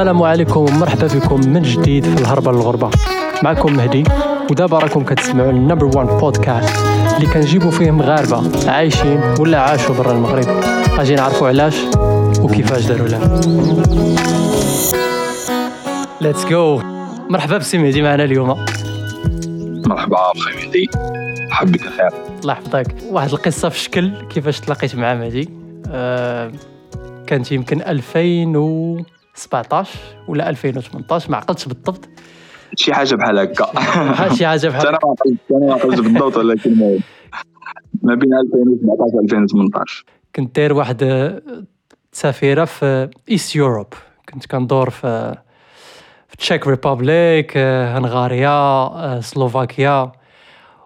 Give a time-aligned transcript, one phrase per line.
[0.00, 2.90] السلام عليكم ومرحبا بكم من جديد في الهربة للغربة.
[3.42, 4.04] معكم مهدي
[4.50, 6.76] ودابا راكم كتسمعوا ال number 1 بودكاست
[7.16, 10.64] اللي كنجيبوا فيه مغاربه عايشين ولا عاشوا برا المغرب.
[10.98, 11.76] أجي نعرفوا علاش
[12.40, 13.40] وكيفاش داروا لها.
[16.20, 16.80] let's go
[17.30, 18.64] مرحبا بسي مهدي معنا اليوم.
[19.86, 20.88] مرحبا بخي مهدي.
[21.50, 22.10] حبك خير
[22.42, 22.94] الله يحفظك.
[23.10, 25.48] واحد القصة في الشكل كيفاش تلاقيت مع مهدي؟
[25.88, 26.52] آه
[27.26, 27.82] كانت يمكن
[29.44, 32.08] 2017 ولا 2018 ما عقلتش بالضبط.
[32.76, 34.34] شي حاجة بحال هكا.
[34.34, 34.98] شي حاجة بحال أنا
[35.50, 36.98] ما عقلتش بالضبط ولكن
[38.02, 40.04] ما بين 2017 و 2018
[40.36, 43.94] كنت داير واحد التسافيره في East Europe
[44.32, 45.36] كنت كندور في
[46.28, 50.12] في Czech Republic هنغاريا سلوفاكيا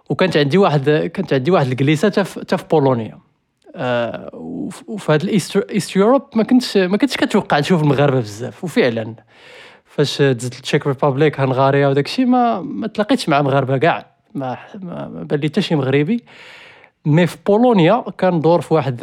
[0.09, 3.24] وكانت عندي واحد كانت عندي واحد الجليسة حتى في بولونيا آه
[4.87, 9.15] وفي هذا ال East Europe ما كنتش ما كنتش كتوقع تشوف المغاربة بزاف وفعلا.
[9.85, 14.05] فاش دزت Czech Republic هنغاريا وداك الشيء ما ما تلاقيتش مع مغاربة كاع.
[14.33, 16.23] ما ما بان لي حتى شي مغربي.
[17.05, 18.99] mais في بولونيا كندور في واحد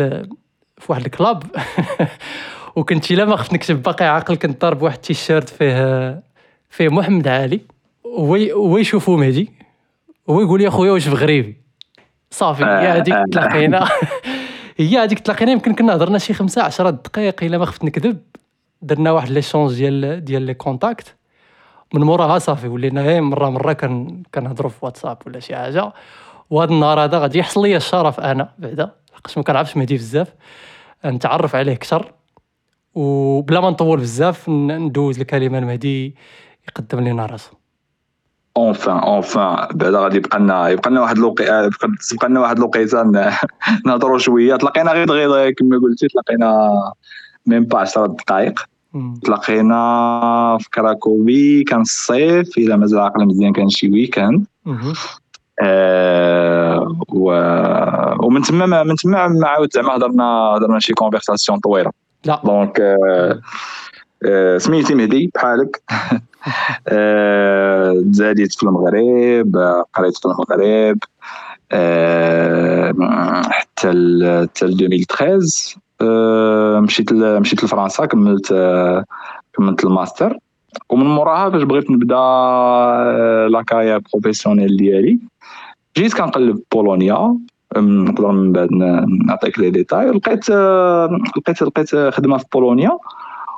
[0.79, 1.42] في واحد ال club.
[2.77, 6.23] وكنت إلا ما خفت نكتب باقي عاقل كنت ضارب واحد التيشيرت فيه
[6.70, 7.61] فيه محمد علي.
[8.53, 9.51] هو يشوفو مهدي
[10.31, 11.57] هو يقول لي أخويا واش مغربي
[12.31, 13.89] صافي هي هذيك تلاقينا.
[14.88, 18.22] هي هذيك تلاقينا يمكن كنا هضرنا شي خمسة عشرة دقائق إلا ما خفت نكذب.
[18.83, 21.14] درنا واحد l'échange ديال ديال les contacts.
[21.94, 25.92] من موراها صافي ولينا غير مرة مرة كان كنهضروا في واتساب ولا شي حاجة.
[26.50, 30.34] وهذا النهار هذا غادي يحصل لي الشرف أنا بعدا حقاش ما كنعرفش مهدي بزاف.
[31.05, 32.12] نتعرف عليه أكثر.
[32.94, 36.17] وبلا ما نطول بزاف ندوز الكلمة لمهدي
[36.69, 37.52] يقدم لنا راسو
[38.56, 41.64] enfin enfin بعدا غادي يبقى لنا يبقى لنا واحد الوقيته
[42.12, 43.03] يبقى لنا واحد الوقيته
[43.86, 44.56] نهضروا شوية.
[44.56, 46.08] تلاقينا غير دغيا كما قلتي.
[46.08, 46.70] تلاقينا
[47.47, 48.61] même pas 10 دقائق
[49.25, 54.45] تلاقينا في كراكوفي كان الصيف إلا مازال عاقل مزيان كان شي week-end
[55.63, 57.30] آه و...
[58.27, 61.90] ومن تما من تما ما عاود زعما هضرنا هضرنا شي conversation طويلة.
[62.24, 62.40] لا.
[62.45, 63.40] donc آه
[64.27, 65.83] آه سميتي مهدي بحالك.
[66.89, 69.57] آه تزاديت في المغرب
[69.95, 70.98] قريت في المغرب
[71.73, 74.25] آه حتى ل
[74.63, 75.77] 2013
[76.81, 78.55] مشيت مشيت لفرنسا كملت
[79.52, 80.36] كملت الماستر.
[80.91, 82.14] ومن موراها فاش بغيت نبدا
[83.48, 85.19] la carrière professionnelle ديالي
[85.97, 87.36] جيت كنقلب بولونيا.
[87.77, 88.73] نقدر من بعد
[89.27, 90.11] نعطيك les détails.
[90.11, 90.51] لقيت
[91.36, 92.98] لقيت لقيت خدمة في بولونيا.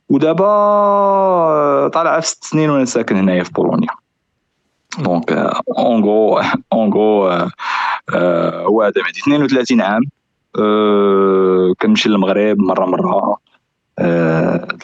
[0.09, 3.89] ودابا طالع في ست سنين وأنا ساكن هنايا في بولونيا.
[4.99, 5.33] donc
[5.79, 6.41] en gros
[6.73, 7.29] en gros
[8.67, 10.03] هو هذا 32 عام.
[10.59, 13.37] أه كنمشي للمغرب مرة مرة.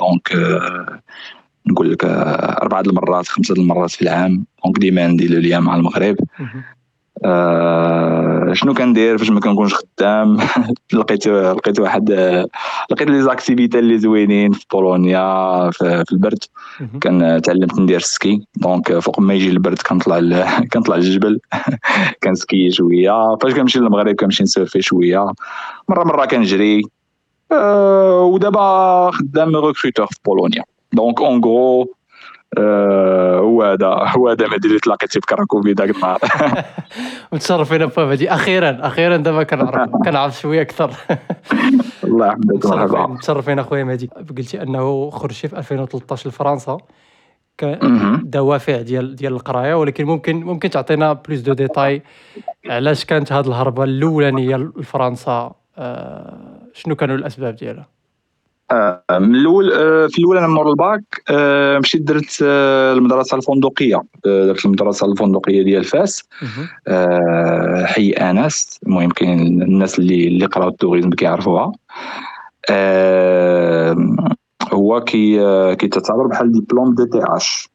[0.00, 1.00] دونك أه
[1.66, 2.04] نقول لك
[2.62, 4.44] أربعة المرات خمسة المرات في العام.
[4.64, 6.16] donc ديما ندير lien مع المغرب.
[7.24, 10.38] آه شنو كندير؟ فاش ما كنكونش خدام؟
[10.92, 12.10] لقيت لقيت واحد
[12.90, 16.38] لقيت les activités اللي زوينين في بولونيا في, في البرد.
[17.00, 18.46] كان تعلمت ندير ski.
[18.56, 20.20] donc فوق ما يجي البرد كنطلع
[20.72, 21.40] كنطلع للجبل.
[22.22, 23.36] كنسكي شوية.
[23.42, 25.26] فاش كنمشي للمغرب كنمشي نسيرفي شوية.
[25.88, 26.82] مره مرة كنجري.
[27.52, 30.64] آه ودابا خدام recruteur في بولونيا.
[30.92, 31.94] donc en gros
[32.58, 36.18] هو هذا هو هذا مهدي اللي تلاقيتي في كراكوفي ذاك النهار
[37.32, 40.90] متشرفين بابا أخيرا أخيرا دابا كنعرف كنعرف شوية أكثر.
[42.04, 44.10] الله يحفظك مرحبا متشرفين أخويا مهدي.
[44.38, 46.78] قلتي أنه خرجتي في 2013 لفرنسا.
[48.22, 52.02] دوافع ديال ديال القراية ولكن ممكن ممكن تعطينا plus de détails
[52.66, 55.52] علاش كانت هذه الهربة الأولانية لفرنسا؟
[56.72, 57.99] شنو كانوا الأسباب ديالها؟
[59.10, 59.70] من الأول
[60.10, 61.02] في الأول أنا مور الباك
[61.80, 62.38] مشيت درت
[62.96, 66.28] المدرسة الفندقية درت المدرسة الفندقية ديال فاس.
[67.84, 71.72] حي آنس المهم كاين الناس اللي اللي قراو ال tourisme كيعرفوها.
[74.72, 75.36] هو كي
[75.76, 77.68] كي تعتبر بحال diplôme DTH.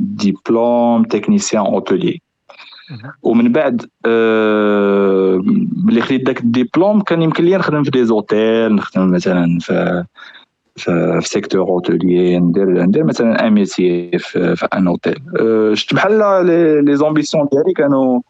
[0.00, 2.20] diplôme technicien hôtelier
[3.22, 5.42] ومن بعد آه
[5.84, 10.04] ملي خديت داك الدبلوم كان يمكن لي نخدم في des hôtels نخدم مثلا في
[10.76, 14.18] في, secteur hôtelier ندير ندير مثلا un في,
[14.56, 16.46] في un hôtel آه شفت بحال
[16.84, 18.20] les ambitions ديالي كانوا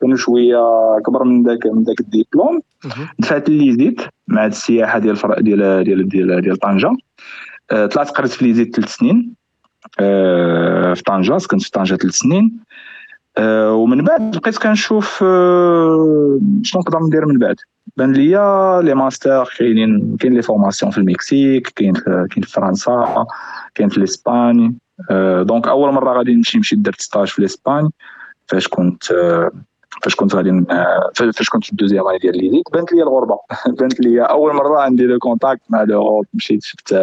[0.00, 0.58] كانوا شوية
[1.06, 2.60] كبر من داك من داك الدبلوم
[3.18, 6.96] دفعت ل l'ISIT معهد السياحة ديال فرق ديال ديال ديال, ديال طنجة.
[7.70, 9.34] آه طلعت قريت في l'ISIT ثلاث سنين.
[10.00, 12.58] آه في طنجة كنت في طنجة ثلاث سنين.
[13.40, 15.18] ومن بعد بقيت كنشوف
[16.62, 17.56] شنو نقدر ندير من بعد.
[17.96, 23.26] بان ليا les masters كاينين كاين les formations في المكسيك كاين كاين في فرنسا
[23.74, 24.74] كاين في l'Espagne
[25.42, 27.90] donc أول مرة غادي نمشي مشيت درت stage في l'Espagne
[28.46, 29.04] فاش كنت
[30.02, 30.64] فاش كنت غادي
[31.14, 33.38] فاش كنت في ال deuxième année ديال l'ISIT بانت لي الغربة.
[33.78, 36.94] بانت لي أول مرة عندي le contact مع l'Europe مشيت شفت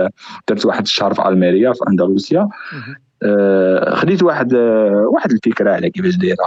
[0.50, 2.50] درت واحد الشهر في ألميريا في أندلسيا.
[3.96, 4.54] خديت واحد
[5.14, 6.38] واحد الفكرة على كيفاش دايرة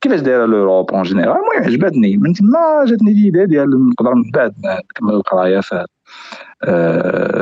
[0.00, 2.16] كيفاش دايرة l'Europe en général المهم عجبتني.
[2.16, 4.54] من تما جاتني l'idée ديال نقدر من بعد
[4.90, 5.84] نكمل القراية في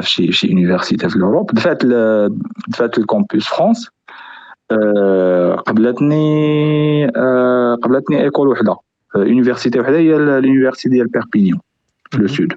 [0.03, 1.87] في شي شي université في l'Europe دفعت
[2.69, 3.89] دفعت ال Campus France
[5.67, 7.07] قبلتني
[7.83, 8.77] قبلتني école وحدة.
[9.17, 11.61] université وحدة هي ال université ديال بيربينيون
[12.11, 12.53] في le sud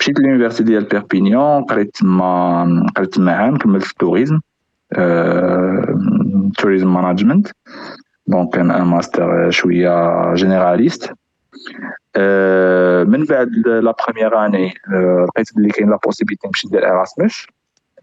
[0.00, 4.40] مشيت لل université ديال بيربينيون قريت تما قريت تما عام كملت في ال tourisme
[6.58, 7.48] tourisme management
[8.26, 11.12] donc كان un master شوية généraliste
[13.06, 14.74] من بعد la première année
[15.28, 17.46] لقيت بلي كاين la possibilité نمشي ندير Erasmus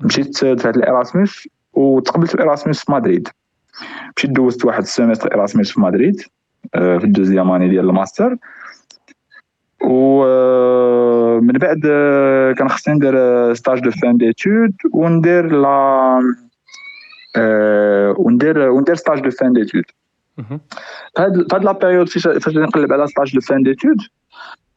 [0.01, 3.27] مشيت دفعت ال Erasmus وتقبلت في Erasmus في مدريد
[4.17, 6.21] مشيت دوزت واحد ال semestre Erasmus في مدريد
[6.73, 8.37] في ال deuxième année ديال الماستر
[9.83, 11.79] ومن بعد
[12.57, 16.19] كان خصني ندير stage de fin d'études وندير لا
[18.17, 19.83] وندير وندير stage de fin d'études
[21.15, 23.97] فهاد فهاد la période فاش نقلب على stage de fin d'études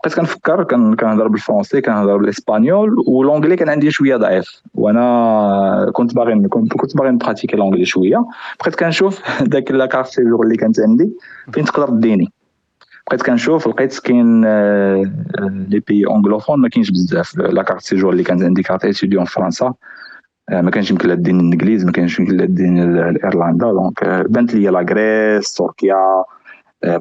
[0.04, 0.64] بقيت كنفكر
[0.94, 6.48] كنهضر بال français كنهضر بال espagnol و l'anglais كان عندي شوية ضعيف وأنا كنت باغي
[6.48, 8.24] كنت كنت باغي ن pratiquer l'anglais شوية
[8.60, 11.12] بقيت كنشوف داك la carte séjour اللي كانت عندي
[11.52, 12.32] فين تقدر تديني
[13.08, 14.44] بقيت كنشوف لقيت كاين
[15.68, 19.32] les pays anglophones ما كاينش بزاف la carte séjour اللي كانت عندي carte étudiant في
[19.32, 19.74] فرنسا
[20.50, 24.70] ما كانش يمكن لها تديني الإنجليز ما كانش يمكن لها تديني ايرلندا donc بانت لي
[24.70, 26.24] la Grèce تركيا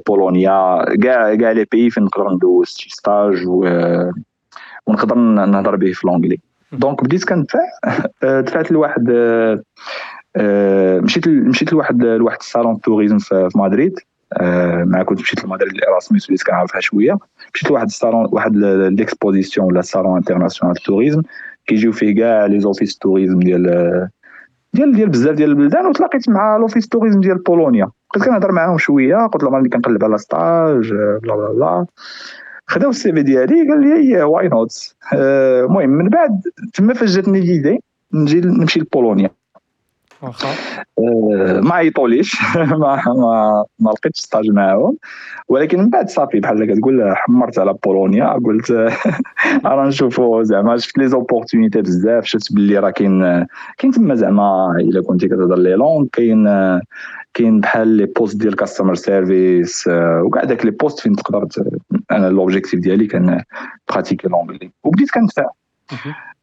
[0.07, 3.47] بولونيا كاع كاع les pays فين نقدر ندوز شي stage
[4.87, 6.39] ونقدر نهضر به في l'anglais
[6.71, 7.59] donc بديت كندفع
[8.23, 9.09] دفعت لواحد
[11.03, 13.99] مشيت مشيت لواحد لواحد ال salon tourisme في مدريد.
[14.83, 17.17] مع كنت مشيت لمدريد ال Erasmus وليت كنعرفها شوية.
[17.55, 21.21] مشيت لواحد الصالون واحد l'exposition ولا salon international tourisme
[21.65, 24.09] كيجيو فيه كاع les offices tourisme ديال
[24.73, 25.85] ديال ديال بزاف ديال البلدان.
[25.85, 27.89] وتلاقيت مع l'office tourisme ديال بولونيا.
[28.15, 29.27] بقيت كنهضر معاهم شوية.
[29.27, 31.85] قلت لهم راني كنقلب على stage بلا بلا بلا.
[32.67, 36.41] خداو ال CV ديالي قال لي why not المهم من بعد
[36.73, 37.79] تما فاش جاتني l'idée
[38.13, 39.29] نجي نمشي لبولونيا.
[41.61, 42.35] ما عيطوليش.
[42.55, 44.97] ما ما ما لقيتش stage معاهم.
[45.47, 48.33] ولكن من بعد صافي بحال كتقول حمرت على بولونيا.
[48.45, 48.71] قلت
[49.65, 52.25] راه نشوفوا زعما شفت les opportunités بزاف.
[52.25, 53.45] شفت باللي راه كاين
[53.77, 56.47] كاين تما زعما إلا كنتي كتهضر les langues كاين
[57.33, 61.47] كاين بحال les postes ديال customer service وكاع داك les postes فين تقدر
[62.11, 63.43] أنا l'objectif ديالي كان
[63.89, 65.45] pratiquer l'anglais وبديت كندفع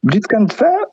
[0.03, 0.85] بديت كندفع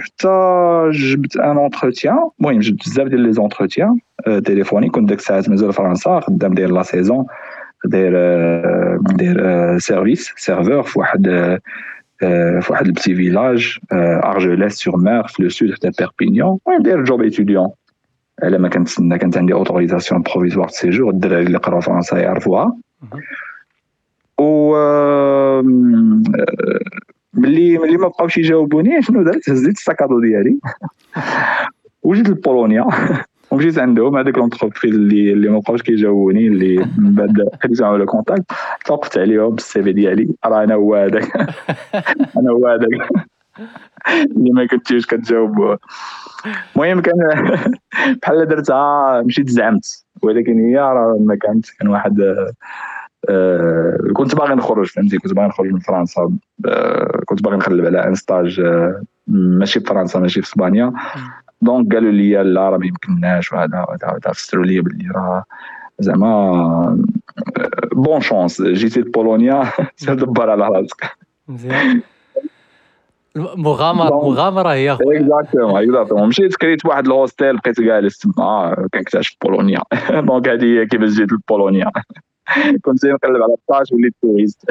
[0.00, 3.98] حتى جبت un entretien المهم جبت بزاف ديال les entretiens
[4.44, 7.26] téléphoniques كنت ديك الساعات مازال فرنسا خدام داير la saison
[7.84, 8.12] داير
[8.96, 11.22] داير service serveur في واحد
[12.60, 17.70] في واحد ال petit village Argelès-sur-Mer في le sud حدا بيربينيون المهم داير job étudiant
[18.42, 22.76] على ما كنتسنى كانت عندي autorisation provisoire de séjour الدراري اللي قراو فرنسا يعرفوها
[24.38, 24.74] و
[27.44, 30.58] ملي ملي ما بقاوش يجاوبوني شنو درت؟ هزيت ال sac à dos ديالي.
[32.02, 32.86] وجيت لبولونيا.
[33.50, 38.06] ومشيت عندهم هذيك l'entreprise اللي اللي ما بقاوش كيجاوبوني اللي من بعد خديت معاهم le
[38.06, 38.44] contact
[38.84, 40.28] توقفت عليهم بال CV ديالي.
[40.44, 41.36] راه أنا هو هذاك
[42.38, 43.08] أنا هو هذاك
[44.36, 45.78] اللي ما كنتيش كتجاوب
[46.76, 47.14] المهم كان
[48.22, 50.04] بحال درتها مشيت زعمت.
[50.22, 52.44] ولكن هي راه ما كانت كان واحد
[53.28, 56.30] آه كنت باغي نخرج فهمتي؟ كنت باغي نخرج من فرنسا.
[56.66, 60.92] آه كنت باغي نقلب على un stage آه ماشي في فرنسا ماشي في اسبانيا.
[61.62, 65.44] donc قالوا لي لا راه ما يمكنناش وهذا وهذا فسروا لي باللي راه
[65.98, 66.98] زعما
[67.92, 69.64] bonne chance جيتي لبولونيا
[69.96, 71.10] سير دبر على راسك.
[71.48, 72.00] مزيان.
[73.56, 79.80] مغامره مغامره هي exactement exactement مشيت كريت واحد ال hostel بقيت جالس تما كنكتشف بولونيا.
[80.28, 81.90] donc هذه هي كيفاش جيت لبولونيا.
[82.82, 84.64] كنت نقلب على الطاج وليت touriste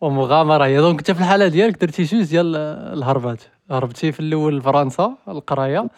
[0.00, 0.64] ومغامرة.
[0.64, 2.56] هي donc انت في الحالة ديالك درتي جوج ديال
[2.96, 3.42] الهربات.
[3.70, 5.88] هربتي في الأول لفرنسا القراية.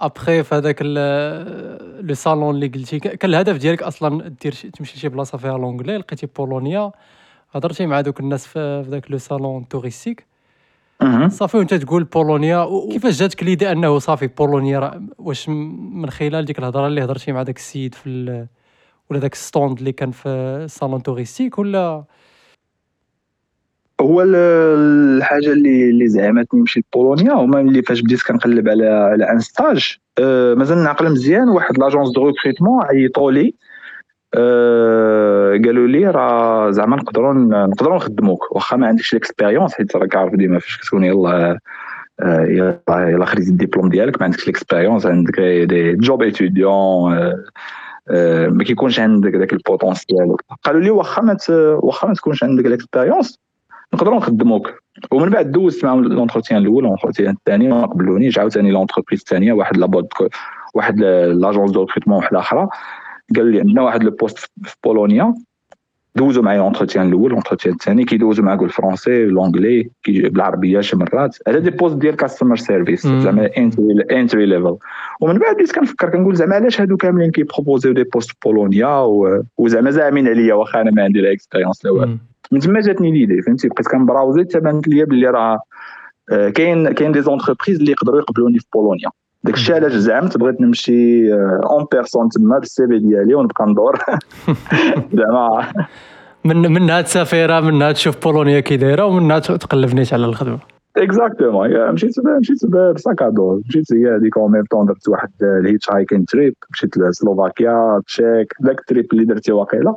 [0.00, 2.98] ابخي في هذاك le salon اللي قلتي.
[2.98, 6.92] كان الهدف ديالك أصلا دير تمشي لشي بلاصة فيها l'anglais لقيتي بولونيا.
[7.52, 10.26] هضرتي مع دوك الناس في ذاك le salon touristique
[11.28, 12.68] صافي وانت تقول بولونيا.
[12.92, 17.56] كيفاش جاتك l'idée أنه صافي بولونيا؟ واش من خلال ديك الهضرة اللي هضرتي مع داك
[17.56, 18.46] السيد في
[19.10, 20.28] ولا داك stand اللي كان في
[20.64, 22.04] ال salon touristique ولا؟
[24.00, 29.40] هو الحاجة اللي اللي زعمتني نمشي لبولونيا هما ملي فاش بديت كنقلب على على un
[29.40, 31.48] stage أه مازال نعقل مزيان.
[31.48, 33.54] واحد l'agence de recrutement عيطوا لي
[34.34, 37.34] أه قالوا لي راه زعما نقدروا
[37.66, 38.52] نقدروا نخدموك.
[38.56, 41.58] واخا ما عندكش l'expérience حيت راك عارف ديما فاش كتكون يلاه
[42.22, 47.32] يلا يلا خديتي الدبلوم ديالك ما عندكش l'expérience عندك des jobs étudiants
[48.48, 51.36] ما كيكونش عندك داك ال potentiel قالوا لي واخا ما
[51.82, 53.38] واخا ما تكونش عندك l'expérience
[53.94, 59.52] نقدروا نخدموك ومن بعد دوزت معاهم l'entretien الأول l'entretien الثاني ما قبلونيش عاوتاني l'entreprise الثانية
[59.52, 60.08] واحد لابود
[60.74, 62.68] واحد l'agence de recrutement واحدة أخرى
[63.36, 65.34] قال لي عندنا واحد le poste في بولونيا
[66.14, 71.36] دوزوا معايا l'entretien الأول l'entretien الثاني كيدوزوا معاك ال français l'anglais بالعربية شي مرات.
[71.46, 73.50] على des postes ديال customer service زعما
[74.10, 74.76] entry level
[75.20, 79.06] ومن بعد بديت كنفكر كنقول زعما علاش هادو كاملين كيبروبوزيو des postes بولونيا
[79.58, 82.16] وزعما زعمين عليا واخا أنا ما عندي لا expérience لا والو.
[82.52, 85.60] من تما جاتني l'idée فهمتي؟ بقيت كنبراوزي تبانت ليا بلي راه
[86.32, 89.08] آه، كاين كاين des entreprises اللي يقدروا يقبلوني في بولونيا.
[89.44, 93.98] داك الشيء علاش زعمت بغيت نمشي en personne تما بال CV ديالي ونبقى ندور.
[95.18, 95.72] زعما.
[96.44, 100.58] من منها تسافر منها تشوف بولونيا كي دايرة ومنها تقلب نيت على الخدمة.
[100.96, 105.30] exactement مشيت مشيت ب sac à dos مشيت هي هذيك en même temps درت واحد
[105.42, 109.94] ال hitchhiking trip مشيت لسلوفاكيا تشيك ذاك ال trip اللي درتي واقيلا.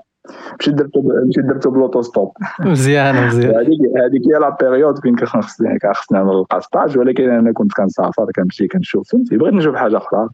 [0.59, 5.27] مشيت درتو مشيت درتو ب l'auto-stop مزيان مزيان هذيك هذيك هي la période فين كان
[5.27, 9.97] خصني كان خصني نعمل stage ولكن أنا كنت كنسافر كنمشي كنشوف فهمتي؟ بغيت نشوف حاجة
[9.97, 10.29] أخرى.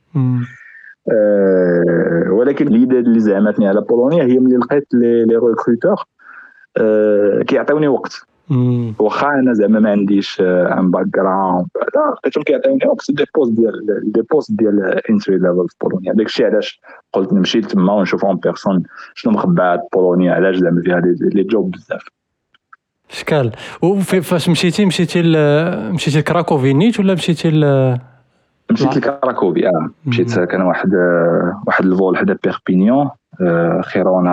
[1.12, 6.04] أه ولكن l'idée اللي زعمتني على بولونيا هي ملي لقيت les recruteurs
[6.78, 8.28] أه كيعطيوني وقت.
[9.00, 11.68] واخا أنا زعما ما عنديش un background
[12.18, 16.46] لقيتهم كيعطيوني وقت des postes ديال des postes ديال entry level في بولونيا داك الشيء
[16.46, 16.82] علاش
[17.14, 18.84] قلت نمشي تما ونشوف en personne
[19.16, 22.04] شنو مخبى بولونيا علاش زعما فيها les jobs بزاف.
[23.10, 23.52] شكال.
[23.82, 25.22] وفاش مشيتي مشيتي
[25.92, 27.98] مشيتي لكراكوفي نيت ولا مشيتي ل؟
[28.72, 29.90] مشيت لكراكوفي آه.
[30.06, 30.94] مشيت كان واحد
[31.68, 33.16] واحد ال vol حدا بيربينيون آه،
[33.82, 34.32] خيرونا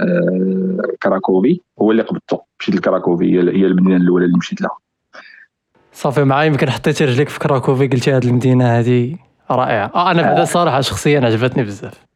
[0.00, 1.60] آه، كراكوفي.
[1.82, 2.40] هو اللي قبضته.
[2.60, 4.76] مشيت لكراكوفي هي المدينة الأولى اللي مشيت لها.
[5.92, 9.16] صافي معايا يمكن حطيتي رجليك في كراكوفي قلتي هذه المدينة هذه
[9.50, 9.90] رائعة.
[9.94, 12.06] آه أنا بعدا صراحة شخصيا عجبتني بزاف.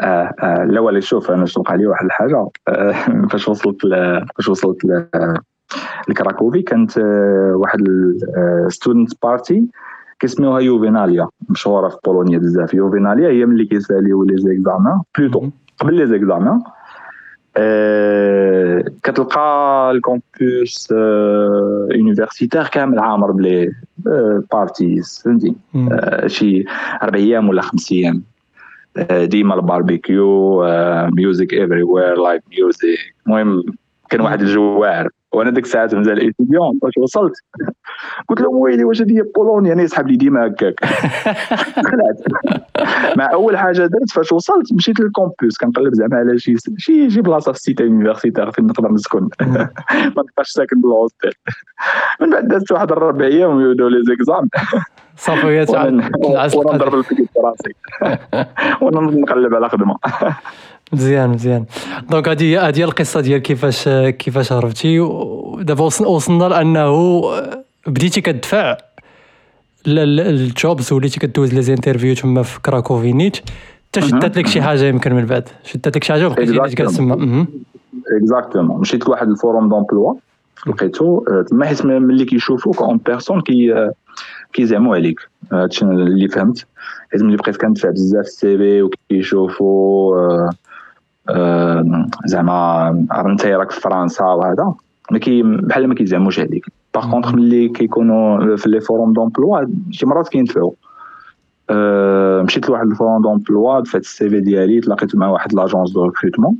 [0.00, 2.48] آه آه لا ولا شوف أنا نطلق عليه واحد الحاجة.
[2.68, 2.92] آه
[3.30, 3.78] فاش وصلت.
[4.36, 4.78] فاش وصلت.
[6.08, 7.78] لكراكوفي كانت آه واحد
[8.66, 9.64] ال student party
[10.20, 11.28] كيسميوها يوفيناليا.
[11.48, 12.74] مشهورة في بولونيا بزاف.
[12.74, 15.50] يوفيناليا هي ملي كيساليو les examens plutôt.
[15.78, 16.60] قبل les examens
[17.56, 23.72] أه كتلقى ال campus أه universitaire كامل عامر ب les
[24.06, 26.64] أه parties فهمتي؟ أه شي
[27.02, 28.22] أربع أيام ولا خمس أيام.
[29.10, 30.62] ديما ال
[31.10, 33.62] barbecue music everywhere live music المهم
[34.10, 35.08] كان واحد الجوار.
[35.32, 37.32] وأنا ديك الساعات مازال étudiant فاش وصلت؟
[38.28, 40.84] قلت لهم ويلي واش هذه بولونيا؟ أنا يسحب لي ديما هكاك.
[41.88, 42.22] خلعت.
[43.16, 47.20] مع أول حاجة درت فاش وصلت مشيت لل campus كنقلب زعما على شي شي شي
[47.20, 49.68] بلاصة في ال cité universitaire فين نقدر نسكن ما
[50.16, 51.32] نبقاش ساكن بال hostel
[52.20, 54.48] من بعد دازت واحد الربع أيام ويبداو les examens
[55.16, 55.46] صافي
[56.56, 57.74] وأنا نضرب البيكيت براسي
[58.82, 59.96] وأنا نقلب على خدمة.
[60.92, 61.64] مزيان مزيان.
[62.10, 65.00] donc هذه هذه القصة ديال كيفاش كيفاش هربتي.
[65.00, 67.22] ودابا وصلنا لأنه
[67.86, 68.76] بديتي كتدفع
[69.86, 73.36] ال jobs وليتي كدوز les interviews تما في كراكوفي نيت.
[73.88, 75.48] حتى شدات لك شي حاجة يمكن من بعد.
[75.64, 77.46] شدات لك شي حاجة وبقيتي جالس تما
[78.16, 80.14] exactement مشيت لواحد ال forum d'emploi
[80.66, 83.90] لقيتو تما حيت ملي كيشوفوك en personne كي
[84.52, 85.20] كيزعموا عليك.
[85.52, 86.66] هادشي اللي فهمت.
[87.12, 90.50] حيت ملي بقيت كندفع بزاف ال CV وكيشوفوا
[92.26, 94.74] زعما انت راك في فرنسا وهذا
[95.10, 100.06] ما كي بحال ما كيزعموش عليك par contre ملي كيكونوا في les forums d'emploi شي
[100.06, 100.72] مرات كينفعوا
[101.70, 106.04] أه مشيت لواحد ال forum d'emploi دفعت ال CV ديالي تلاقيت مع واحد l'agence de
[106.04, 106.56] recrutement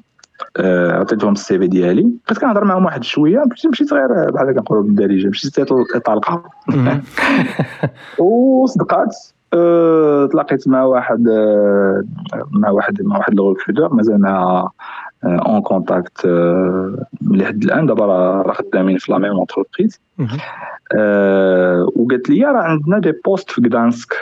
[0.59, 2.11] عطيتهم ال CV ديالي.
[2.27, 5.61] بقيت كنهضر معاهم واحد شوية مشيت غير بحال كنقولوا بالدارجة مشيت
[6.05, 6.43] طالقه
[8.19, 9.17] وصدقات.
[9.55, 12.03] أه تلاقيت مع واحد أه
[12.51, 14.71] مع واحد مع واحد ال recruteur مازال مع
[15.25, 16.27] en contact
[17.31, 17.87] لحد الآن.
[17.87, 20.01] دابا راه خدامين في la même entreprise
[21.97, 24.15] وقالت لي راه عندنا des postes في غدانسك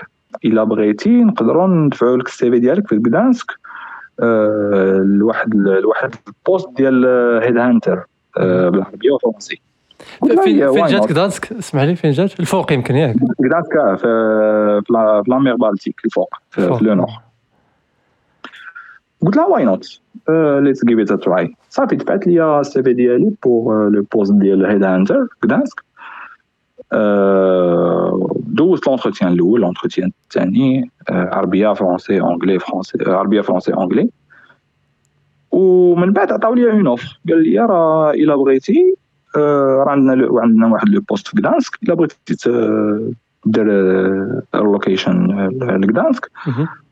[0.44, 3.50] إلا بغيتي نقدروا ندفعوا لك ال CV ديالك في غدانسك
[5.18, 7.06] لواحد لواحد ال poste ديال
[7.42, 8.04] head hunter
[8.36, 9.60] بالعربية والفرنسي
[10.44, 13.16] فين فين جات كدانسك اسمح لي فين جات؟ الفوق يمكن ياك.
[13.42, 14.92] كدانسك في في
[15.28, 17.10] la mer Baltique الفوق في le nord
[19.22, 20.00] قلت لها why not
[20.60, 24.66] let's give it a try صافي دفعت لي ال CV ديالي pour le poste ديال
[24.66, 25.84] head hunter كدانسك
[28.46, 34.10] دوزت l'entretien الأول l'entretien الثاني عربية français anglais français عربية français anglais
[35.50, 38.96] ومن بعد عطاو لي une offre قال لي راه إلا بغيتي
[39.36, 42.16] راه عندنا عندنا واحد le poste في غدانسك إلا بغيتي
[43.46, 43.66] دير
[44.54, 45.26] ال relocation
[45.60, 46.30] لغدانسك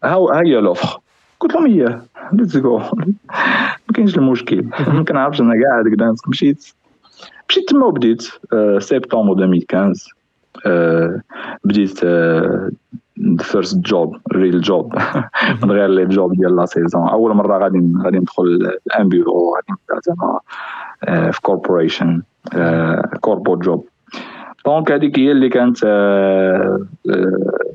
[0.05, 0.99] ها هي l'offre
[1.41, 4.65] قلت لهم اياه let's go ما كاينش المشكل.
[4.95, 6.75] ما كنعرفش أنا قاعد غدانسك مشيت.
[7.49, 8.23] مشيت تما وبديت
[8.79, 10.15] سبتمبر 2015
[11.65, 11.99] بديت
[13.41, 14.95] first job real job
[15.63, 19.67] من غير les jobs ديال la saison أول مرة غادي غادي ندخل un bureau غادي
[19.71, 20.41] نبدأ زعما
[21.31, 22.23] في corporation
[23.21, 23.89] corpo job.
[24.67, 25.79] donc هذيك هي اللي كانت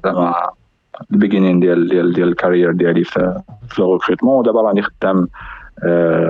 [0.04, 0.36] زعما
[1.12, 5.28] ال beginning ديال ديال ديال ال carrière ديالي في في ال recrutement دابا راني خدام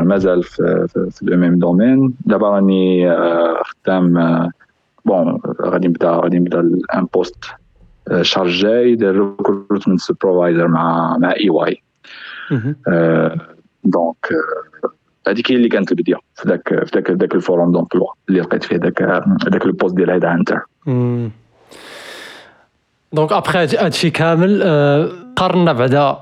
[0.08, 3.15] مازال في في le même domaine دابا راني
[3.63, 4.13] خدام
[5.05, 6.60] bon غادي نبدا غادي نبدا
[6.96, 7.46] un poste
[8.22, 14.29] chargé ديال recruitment supervisor مع مع EY donc
[15.27, 17.72] هذيك هي اللي كانت البداية في ذاك في ذاك ذاك ال forme.
[17.72, 19.01] d'emploi اللي لقيت فيه ذاك
[19.49, 20.62] ذاك ال poste ديال head hunter.
[23.13, 24.63] donc après هادشي كامل
[25.35, 26.17] قارنا بعدا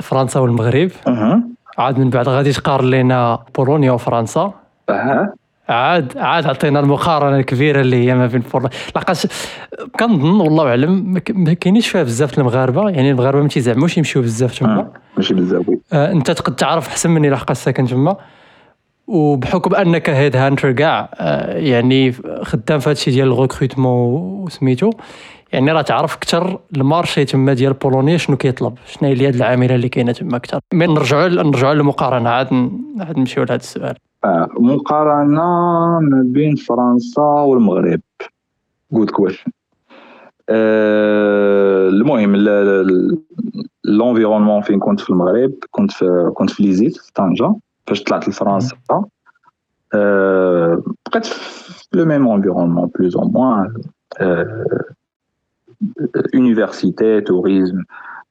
[0.00, 0.90] فرنسا والمغرب.
[1.78, 4.54] عاد من بعد غادي تقارن لنا بولونيا وفرنسا.
[4.88, 5.34] أها.
[5.68, 9.26] عاد عاد عطينا المقارنة الكبيرة اللي هي ما بين فور لقاش
[10.00, 14.88] كنظن والله أعلم ما كاينينش فيها بزاف المغاربة يعني المغاربة ما تيزعموش يمشيو بزاف تما.
[15.16, 18.16] ماشي بزاف آه أنت تقد تعرف أحسن مني لحقاش ساكن تما.
[19.06, 24.12] وبحكم أنك head hunter كاع آه يعني خدام في هادشي ديال ال recrutement
[24.44, 24.90] وسميتو
[25.52, 29.74] يعني راه تعرف أكثر ال marché تما ديال بولونيا شنو كيطلب شنو هي هاد العاملة
[29.74, 32.48] اللي كاينة تما أكثر مي نرجعوا نرجعوا للمقارنة عاد
[33.00, 33.96] عاد نمشيو لهذا السؤال.
[34.58, 38.00] مقارنة ما بين فرنسا والمغرب.
[38.92, 39.50] good question
[40.50, 42.36] المهم
[43.84, 47.54] l'environnement فين كنت في المغرب؟ كنت في كنت في l'ISET في طنجة
[47.86, 48.76] فاش طلعت لفرنسا.
[51.06, 53.74] بقيت في le même environnement plus ou moins
[56.34, 57.82] université, tourisme,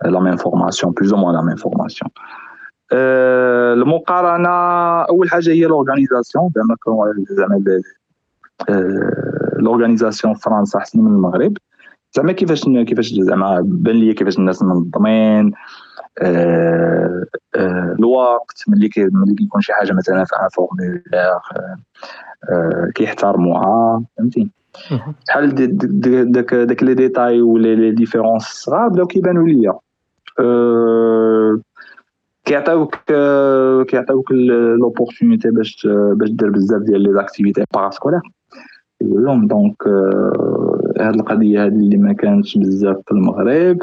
[0.04, 2.08] la même formation, plus ou moins la même formation.
[2.94, 4.50] المقارنة
[5.02, 6.76] أول حاجة هي l'organisation زعما
[7.30, 7.84] زعما
[9.60, 11.58] l'organisation في فرنسا أحسن من المغرب.
[12.14, 15.52] زعما كيفاش كيفاش زعما بان لي كيفاش الناس منظمين
[18.00, 21.04] الوقت ملي ملي كيكون شي حاجة مثلا في un formulaire
[22.96, 24.50] كيحترموها فهمتي؟
[25.28, 25.56] بحال
[26.32, 29.74] داك داك les détails ولا les différences صغار بداو كيبانوا ليا.
[32.46, 32.96] كيعطيوك
[33.88, 34.32] كيعطيوك
[34.80, 38.22] l'opportunité باش باش دير بزاف ديال les activités parascolaires
[39.02, 39.88] لهم donc
[41.00, 43.78] هاد القضية هادي اللي ما كانتش بزاف في المغرب.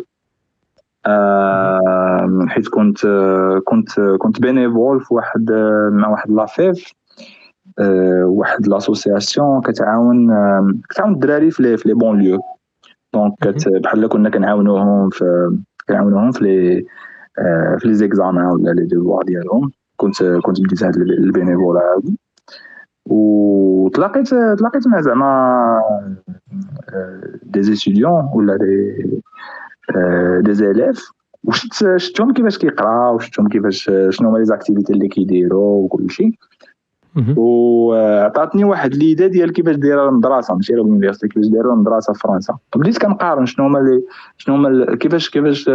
[2.49, 2.99] حيت كنت
[3.65, 5.53] كنت كنت bénévole في واحد
[5.93, 6.93] مع واحد l'AFEV
[8.25, 10.29] واحد l'association كتعاون
[10.91, 12.41] كتعاون الدراري في les banlieues
[13.15, 13.35] donc
[13.67, 15.57] بحال كنا كنعاونوهم في
[15.89, 16.85] كنعاونوهم في les
[17.79, 22.19] في les examens ولا les devoirs ديالهم كنت كنت بديت هاد ال bénévolat هادي
[23.07, 25.81] وتلاقيت تلاقيت مع زعما
[27.43, 29.05] des étudiants ولا des
[30.41, 31.11] des élèves
[31.45, 36.39] وشت شفتهم كيفاش كيقراو وشفتهم كيفاش شنو هما les activités اللي كيديروا وكلشي
[37.37, 42.19] وعطاتني واحد l'idée ديال كيفاش دايرة المدرسة ماشي غير ال université كيفاش دايرة المدرسة في
[42.19, 42.57] فرنسا.
[42.77, 44.01] بديت كنقارن شنو هما
[44.37, 45.71] شنو هما كيفاش كيفاش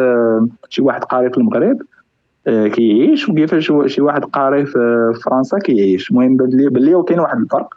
[0.69, 1.77] شي واحد قاري في المغرب
[2.45, 6.11] كيعيش وكيفاش شي واحد قاري في فرنسا كيعيش.
[6.11, 7.73] المهم بان لي بلي كاين واحد الفرق.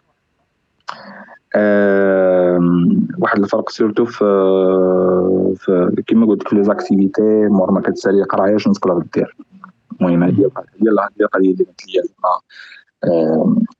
[3.18, 4.25] واحد الفرق surtout في
[5.57, 9.37] في كيما قلت في les activités مور ما كتسالي قراية شنو تقدر دير.
[10.01, 10.51] المهم هذه
[10.83, 12.03] هي القضية اللي بانت لي.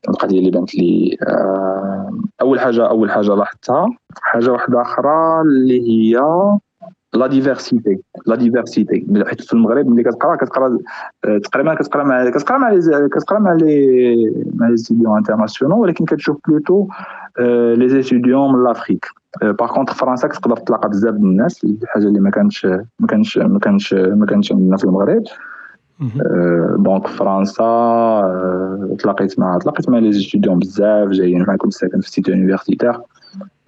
[0.09, 1.17] القضية اللي بانت لي
[2.41, 3.87] أول حاجة أول حاجة لاحظتها
[4.21, 6.21] حاجة واحدة أخرى اللي هي
[7.15, 10.79] la diversité la diversité حيت في المغرب ملي كتقرأ كتقرأ
[11.45, 12.79] تقريبا كتقرأ مع كتقرأ مع
[13.09, 16.87] كتقرأ مع les مع les étudiants internationaux ولكن كتشوف plutôt
[17.75, 19.07] les étudiants من l'Afrique
[19.43, 22.67] par contre فرنسا كتقدر تلاقى بزاف من الناس الحاجة اللي ما كانش
[22.99, 25.23] ما كانش ما كانش ما كانش عندنا في المغرب.
[26.79, 27.67] donc فرنسا
[28.99, 32.93] تلاقيت مع تلاقيت مع les étudiants بزاف جايين معاكم كنت ساكن في cité universitaire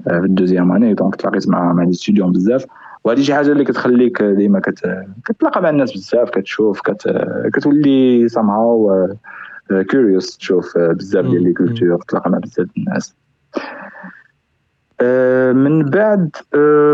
[0.05, 2.67] في ال deuxième année donc تلاقيت مع مع لي ستوديون بزاف.
[3.05, 5.07] وهذه شي حاجة اللي كتخليك ديما كت...
[5.25, 7.27] كتلاقى مع الناس بزاف كتشوف كت...
[7.55, 9.09] كتولي somehow
[9.89, 13.15] curious تشوف بزاف ديال les cultures تلاقى مع بزاف الناس.
[15.53, 16.37] من بعد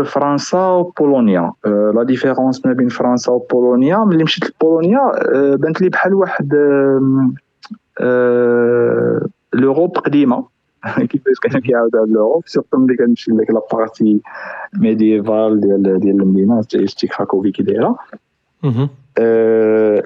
[0.05, 5.11] فرنسا وبولونيا la différence ما بين فرنسا وبولونيا ملي مشيت لبولونيا
[5.55, 6.53] بانت لي بحال واحد
[9.53, 10.45] l'Europe قديمة.
[11.09, 14.21] كيفاش كان كيعاود على l'Europe surtout ملي كنمشي لك la partie
[14.73, 17.97] médiévale ديال ديال المدينة شتي كراكوفي كي دايرة.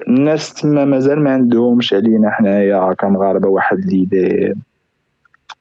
[0.08, 2.94] الناس تما مازال ما عندهمش علينا حنايا.
[2.94, 4.54] كمغاربه واحد l'idée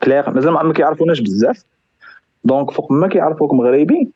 [0.03, 1.63] كلير مازال ما كيعرفوناش بزاف.
[2.43, 4.09] donc فوق ما كيعرفوك مغربي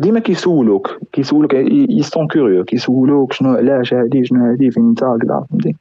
[0.00, 5.44] ديما كيسولوك كيسولوك ils sont curieux كيسولوك شنو علاش هادي شنو هادي فين انت كدا
[5.50, 5.76] فهمتي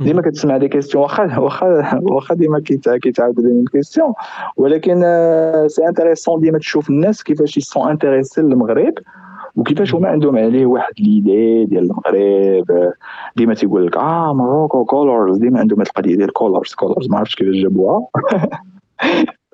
[0.00, 2.60] ديما كتسمع des questions واخا واخا واخا ديما
[3.02, 4.12] كيتعاود لي ال question
[4.56, 5.00] ولكن
[5.66, 8.94] c'est intéressant ديما تشوف الناس كيفاش ils sont intéressés للمغرب
[9.56, 12.92] وكيفاش هما عندهم عليه واحد l'idée ديال المغرب
[13.36, 17.34] ديما تيقول لك آه Morocco colors ديما عندهم هاد القضية ديال colors colors ما عرفتش
[17.34, 18.06] كيفاش جابوها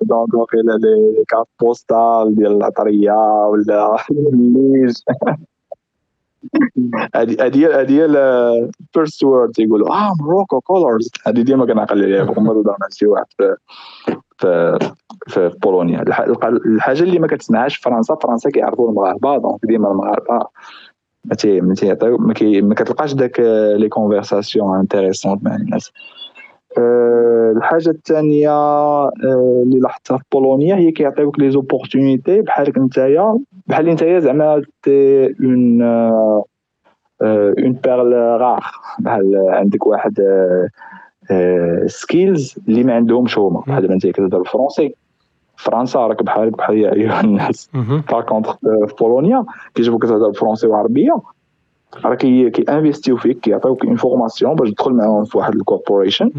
[0.01, 3.13] donc واقيلا les cartes postales ديال العطريه
[3.49, 4.93] ولا الزليج
[7.15, 12.33] هادي هادي هادي ال first word تيقولوا آه Morocco colors هادي ديما كنعقل عليها ما
[12.33, 13.55] تهضر مع شي واحد في
[14.37, 14.79] في
[15.27, 16.01] في بولونيا
[16.65, 20.47] الحاجة اللي ما كتسمعهاش في فرنسا فرنسا كيعرفوا المغاربه donc ديما المغاربه
[21.25, 23.39] ما تيعطيو ما كتلقاش داك
[23.75, 25.91] les conversations intéressantes مع الناس
[26.77, 29.11] أه الحاجة الثانية أه
[29.65, 35.81] اللي لاحظتها في بولونيا هي كيعطيوك les opportunités بحالك نتايا بحال نتايا زعما تي on,
[37.21, 38.63] on parle غار
[38.99, 40.19] بحال عندك واحد
[41.85, 43.63] skills اللي ما عندهمش هما.
[43.67, 44.95] بحال دابا انت كتهضر بالفرونسي
[45.55, 47.69] فرنسا راك بحالك بحال يا ايها الناس
[48.11, 51.21] par contre في بولونيا كيجيبوك كتهضر بالفرونسي وعربيه
[52.05, 56.31] راه كي investiw فيك كيعطيوك une formation باش تدخل معاهم في واحد ال corporation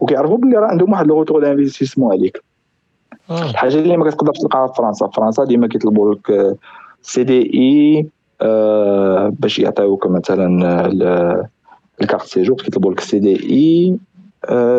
[0.00, 2.42] وكيعرفوا بلي راه عندهم واحد l'investissement عليك.
[3.30, 5.06] الحاجة اللي ما كتقدرش تلقاها في فرنسا.
[5.06, 6.56] في فرنسا ديما كيطلبوا لك
[7.02, 8.06] CDI
[9.30, 10.86] باش يعطيوك مثلا
[12.02, 13.98] la carte séjour كيطلبوا لك CDI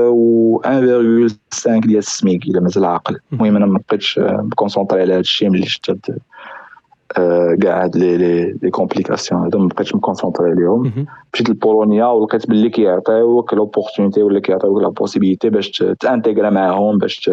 [0.10, 0.70] و 1.5
[1.80, 3.20] ديال السميك إلا مازال عاقل.
[3.34, 6.12] المهم أنا ما بقيتش مconcentré على هذا الشيء ملي شفت
[7.62, 12.70] كاع هاد les les les complications هادو ما بقيتش مconcentré عليهم مشيت لبولونيا ولقيت باللي
[12.70, 17.32] كيعطيوك l'opportunité ولا كيعطيوك la possibilité باش ت intégrer معاهم باش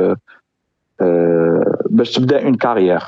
[1.90, 3.02] باش تبدا une carrière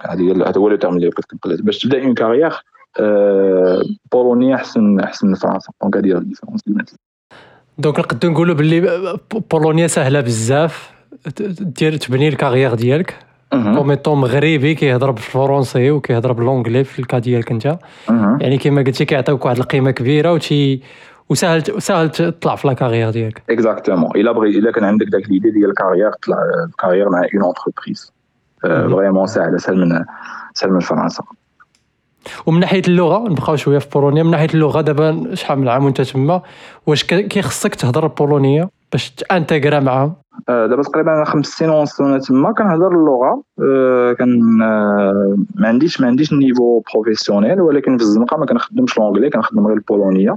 [0.00, 2.52] هذا هو le terme اللي بغيت نقول باش تبدا une carrière
[4.12, 5.72] بولونيا احسن أحسن من فرنسا.
[5.82, 6.60] donc هذه هي ال différence
[7.78, 9.18] donc نقدروا نقولوا باللي
[9.50, 10.90] بولونيا سهلة بزاف.
[11.60, 13.27] دير تبني ال carrière ديالك.
[13.50, 17.78] comme étant مغربي كيهضر بال français وكيهضر ب l'anglais في ال cas ديالك انت
[18.40, 20.80] يعني كما قلتي كيعطيوك واحد القيمه كبيره وتي
[21.28, 25.50] وسهل سهل تطلع في la carrière ديالك exactement الا بغي الا كان عندك داك l'idée
[25.50, 26.36] ديال ال carrière طلع
[26.68, 28.12] ال carrière مع une entreprise
[28.62, 30.04] vraiment سهله سهل من
[30.54, 31.24] سهل من فرنسا
[32.46, 36.00] ومن ناحيه اللغة نبقاو شوية في بولونيا من ناحيه اللغة دابا شحال من عام وانت
[36.00, 36.42] تما
[36.86, 40.14] واش كيخصك تهضر البولونيه باش ت intégrer معاهم
[40.48, 43.42] دابا تقريبا خمس سنين ونص وأنا تما كنهضر اللغة.
[44.14, 44.40] كان
[45.54, 50.36] ما عنديش ما عنديش niveau professionnel ولكن في الزنقة ما كنخدمش l'anglais كنخدم غير البولونية.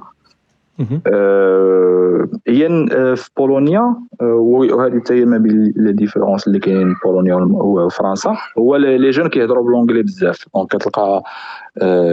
[2.48, 2.68] هي
[3.16, 9.10] في بولونيا وهذه حتى هي ما بين les différences اللي كاينين بولونيا وفرنسا هو les
[9.10, 10.46] jeunes كيهضروا ب l'anglais بزاف.
[10.56, 11.24] donc كتلقى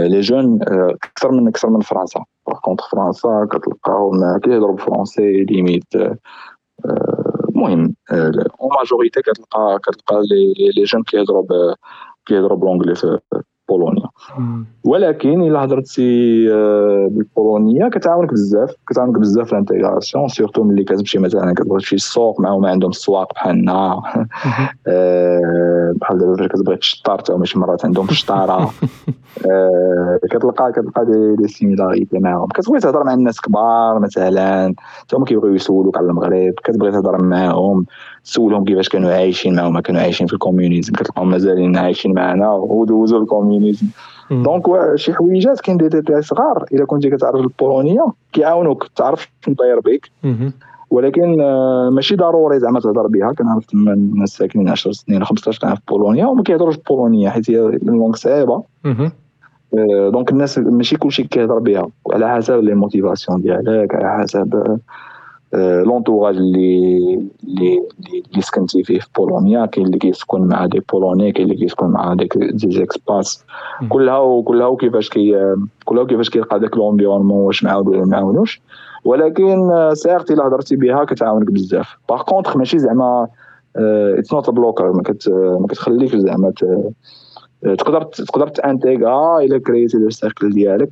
[0.08, 2.24] les jeunes أكثر من أكثر من فرنسا.
[2.46, 5.84] par contre فرنسا كتلقاهم كيهضروا بال français limite
[7.58, 7.94] المهم
[8.61, 10.22] en majorité كتلقى كتلقى
[10.76, 11.74] les jeunes كيهضروا
[12.26, 13.18] كيهضروا ب l'anglais في
[13.68, 14.09] بولونيا.
[14.85, 16.48] ولكن إلا هضرتي
[17.09, 22.66] بالبولونية كتعاونك بزاف كتعاونك بزاف ال intégration surtout ملي كتمشي مثلا كتبغي تمشي السوق معاهم
[22.66, 24.02] عندهم السواق بحالنا.
[26.00, 28.70] بحال دابا فاش كتبغي تشطر حتى شي مرات عندهم الشطاره
[30.31, 32.46] كتلقى كتلقى des, des similarités معاهم.
[32.46, 37.87] كتبغي تهضر مع الناس كبار مثلا حتى هما كيبغيو يسولوك على المغرب كتبغي تهضر معاهم.
[38.28, 43.20] تسولهم كيفاش كانوا عايشين معاهم كانوا عايشين في ال communisme كتلقاهم مازالين عايشين معنا ودوزوا
[43.20, 43.87] ال communisme
[44.30, 49.80] donc شي حويجات كاين دي ديتاي صغار الا كنتي كتعرف البولونيه كيعاونوك تعرف شنو داير
[49.80, 50.10] بك
[50.90, 51.36] ولكن
[51.92, 56.26] ماشي ضروري زعما تهضر بها كنعرف تما الناس ساكنين 10 سنين 15 سنه في بولونيا
[56.26, 58.62] وما كيهضروش بالبولونيه حيت هي langue صعيبه
[60.12, 64.78] donc الناس ماشي كلشي كيهضر بها على حسب les motivations ديالك على حسب
[65.54, 66.98] l'entourage اللي
[67.44, 67.82] اللي
[68.30, 72.14] اللي سكنتي فيه في بولونيا كاين اللي كيسكن مع des Polonais كاين اللي كيسكن مع
[72.14, 73.44] ديك des expats
[73.88, 78.61] كلها وكلها وكيفاش كي كلها وكيفاش كيلقى داك l'environnement واش عاونوه ولا معاونوش
[79.04, 83.28] ولكن surtout الا هضرتي بها كتعاونك بزاف par contre ماشي زعما
[83.76, 85.02] it's not blocker ما
[85.61, 86.52] ما كتخليكش زعما
[87.62, 90.90] تقدر تقدر ت intégrer الا créer تي le cercle ديالك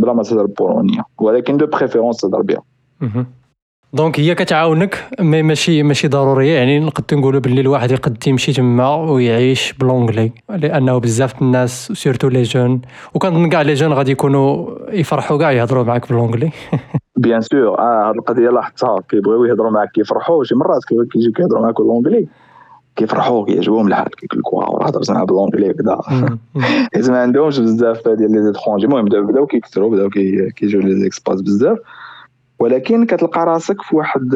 [0.00, 2.62] بلا ما تهضر بولونيا ولكن de préférence تهضر بها
[3.92, 8.94] donc هي كتعاونك mais ماشي ماشي ضروريه يعني نقد نقولوا باللي الواحد يقد يمشي تما
[8.94, 12.80] ويعيش ب l'anglais لأنه بزاف الناس surtout les jeunes
[13.14, 16.50] وكنظن كاع les jeunes غادي يكونوا يفرحوا كاع يهضروا معاك ب l'anglais
[17.16, 19.00] bien sûr آه هاد القضية لاحظتها.
[19.08, 20.44] كيبغيو يهضروا معاك كيفرحوا.
[20.44, 22.26] شي مرات كيجيو كيهضروا معاك ب l'anglais
[22.96, 24.08] كيفرحوا كيعجبهم الحال.
[24.08, 26.00] كيقول لك waouh هضر زعما ب l'anglais كذا
[26.94, 30.10] حيت ما عندهمش بزاف ديال les étrangers المهم بداو كيكثروا بداو
[30.56, 31.78] كيجيو les expats بزاف.
[32.58, 34.30] ولكن كتلقى راسك في واحد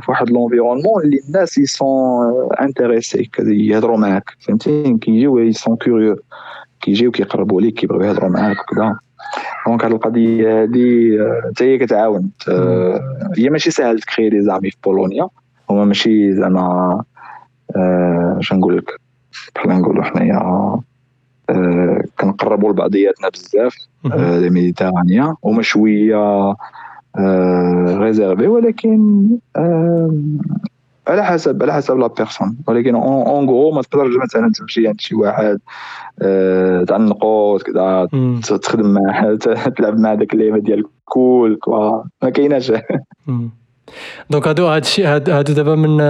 [0.00, 6.16] في واحد l'environnement اللي الناس ils sont intéressés يهضروا معاك فهمتي؟ كيجيو ils sont curieux
[6.80, 8.98] كيجيو كيقربوا ليك كيبغيو يهضروا معاك وكذا
[9.66, 11.18] donc هاد القضية هادي
[11.50, 12.30] حتى هي كتعاون.
[13.38, 15.28] هي ماشي ساهل ت créer des amis في بولونيا.
[15.70, 17.02] هما ماشي زعما
[18.38, 19.00] اش نقول لك؟
[19.54, 20.80] بحال نقولوا حنايا
[22.20, 23.76] كنقربوا لبعضياتنا بزاف
[24.14, 26.54] les Méditerranéens هما شوية
[27.98, 29.28] réservés ولكن
[31.08, 35.14] على حسب على حسب la personne ولكن en gros ما تقدرش مثلا تمشي عند شي
[35.14, 35.58] واحد
[36.88, 38.08] تعنقو كذا
[38.62, 39.34] تخدم معاه
[39.76, 41.58] تلعب مع داك اللعبه ديال كول
[42.22, 42.72] ما كايناش.
[44.30, 46.00] donc هادو هادشي هادو دابا من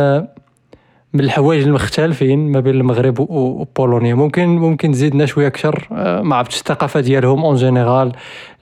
[1.15, 4.15] من الحوايج المختلفين ما بين المغرب وبولونيا.
[4.15, 5.89] ممكن ممكن تزيدنا شوية أكثر.
[5.93, 8.13] آه، ما عرفتش الثقافة ديالهم en général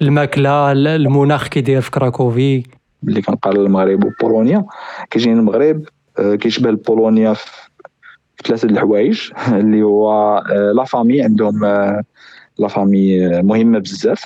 [0.03, 2.63] الماكلة المناخ كي داير في كراكوفي.
[3.03, 4.65] ملي كنقال المغرب وبولونيا
[5.11, 5.85] كيجيني المغرب
[6.19, 7.47] آه، كيشبه بولونيا في
[8.45, 11.65] ثلاثة الحوايج اللي هو آه، la famille عندهم
[12.59, 14.25] la famille مهمه بزاف.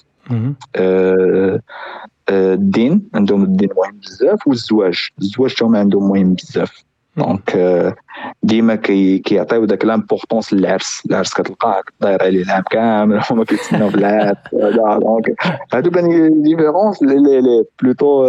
[2.31, 5.09] الدين عندهم الدين مهم بزاف والزواج.
[5.19, 6.85] الزواج تاعهم عندهم مهم بزاف.
[7.17, 7.59] donc
[8.43, 8.75] ديما
[9.25, 14.37] كيعطيو داك l'importance للعرس العرس كتلقاه داير عليه العام كامل هما كيتسناو في العرس
[15.01, 15.35] donc
[15.75, 18.27] هادو كان différences لي لي plutôt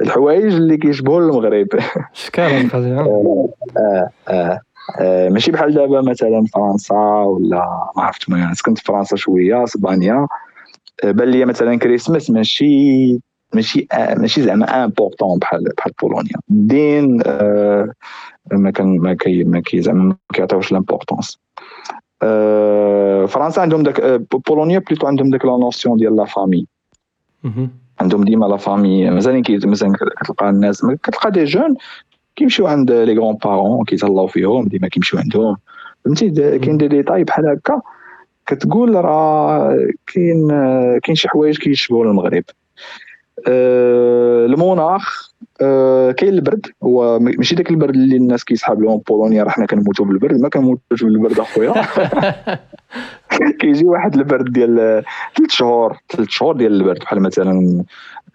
[0.00, 1.66] الحوايج اللي كيشبهوا المغرب
[2.12, 2.68] شكرا
[4.28, 4.60] آه
[5.00, 10.26] آه ماشي بحال دابا مثلا فرنسا ولا ما عرفت ما سكنت في فرنسا شوية اسبانيا
[11.04, 13.20] بان لي مثلا كريسماس ماشي
[13.54, 13.86] ماشي
[14.18, 16.36] ماشي زعما important بحال بحال بولونيا.
[16.50, 17.88] الدين آه،
[18.52, 21.38] ما كان ما كي ما كي زعما ما كيعطيوش l'importance
[22.22, 26.66] آه، فرنسا عندهم داك آه، بولونيا plutôt عندهم داك la notion ديال la famille
[28.00, 31.76] عندهم ديما la famille مازال مثلا كتلقى الناس كتلقى des jeunes
[32.36, 35.56] كيمشيو عند les grands-parents كيتهلاو فيهم ديما كيمشيو عندهم.
[36.04, 37.80] فهمتي؟ كاين دي ديتاي بحال هكا.
[38.46, 40.48] كتقول راه كاين
[41.02, 42.44] كاين شي حوايج كيشبهوا المغرب.
[43.48, 46.66] آه، المناخ آه، كاين البرد.
[46.82, 50.40] هو ماشي داك البرد اللي الناس كيسحاب لهم بولونيا راه حنا كنموتوا بالبرد.
[50.40, 51.74] ما كنموتوش بالبرد أخويا.
[53.60, 55.04] كيجي واحد البرد ديال
[55.36, 56.98] ثلاث شهور ثلاث شهور ديال البرد.
[56.98, 57.84] بحال مثلا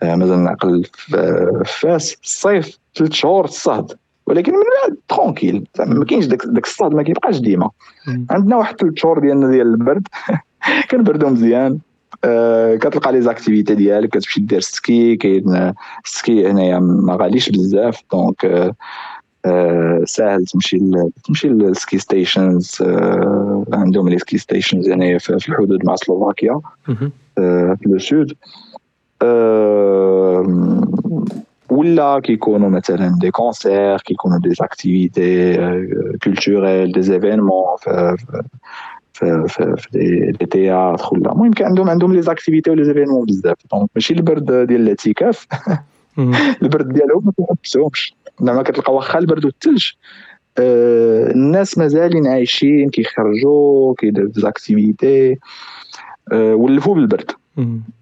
[0.03, 3.91] آه، مثلا نعقل في فاس الصيف ثلاث شهور الصهد.
[4.27, 5.67] ولكن من بعد tranquille.
[5.79, 7.69] ما كاينش داك داك الصهد ما كيبقاش ديما.
[8.29, 10.07] عندنا واحد ثلاث شهور ديالنا ديال البرد.
[10.91, 11.71] كنبردو مزيان.
[11.71, 11.88] آه،
[12.81, 15.73] كتلقى les activités ديالك كتمشي دير ski كاين
[16.05, 18.75] ال ski هنايا ما غاليش بزاف donc آه،
[19.45, 20.79] آه، ساهل تمشي
[21.27, 22.77] تمشي لل ski stations
[23.73, 26.59] عندهم les ski stations هنايا في الحدود مع سلوفاكيا
[27.35, 28.33] في le sud
[31.69, 35.57] ولا كيكونوا مثلا des concerts كيكونوا des activités
[36.23, 37.77] culturelles des événements
[39.19, 39.97] في في في
[40.39, 43.55] les théâtres ولا المهم كان عندهم عندهم les activités و les événements بزاف.
[43.73, 45.47] donc ماشي البرد ديال الاعتكاف.
[46.63, 49.91] البرد ديالهم ما كيحبسوهمش زعما كتلقى واخا البرد والثلج
[50.57, 55.37] آه الناس مازالين عايشين كيخرجوا كيديروا activités
[56.31, 57.31] آه ولفوا بالبرد.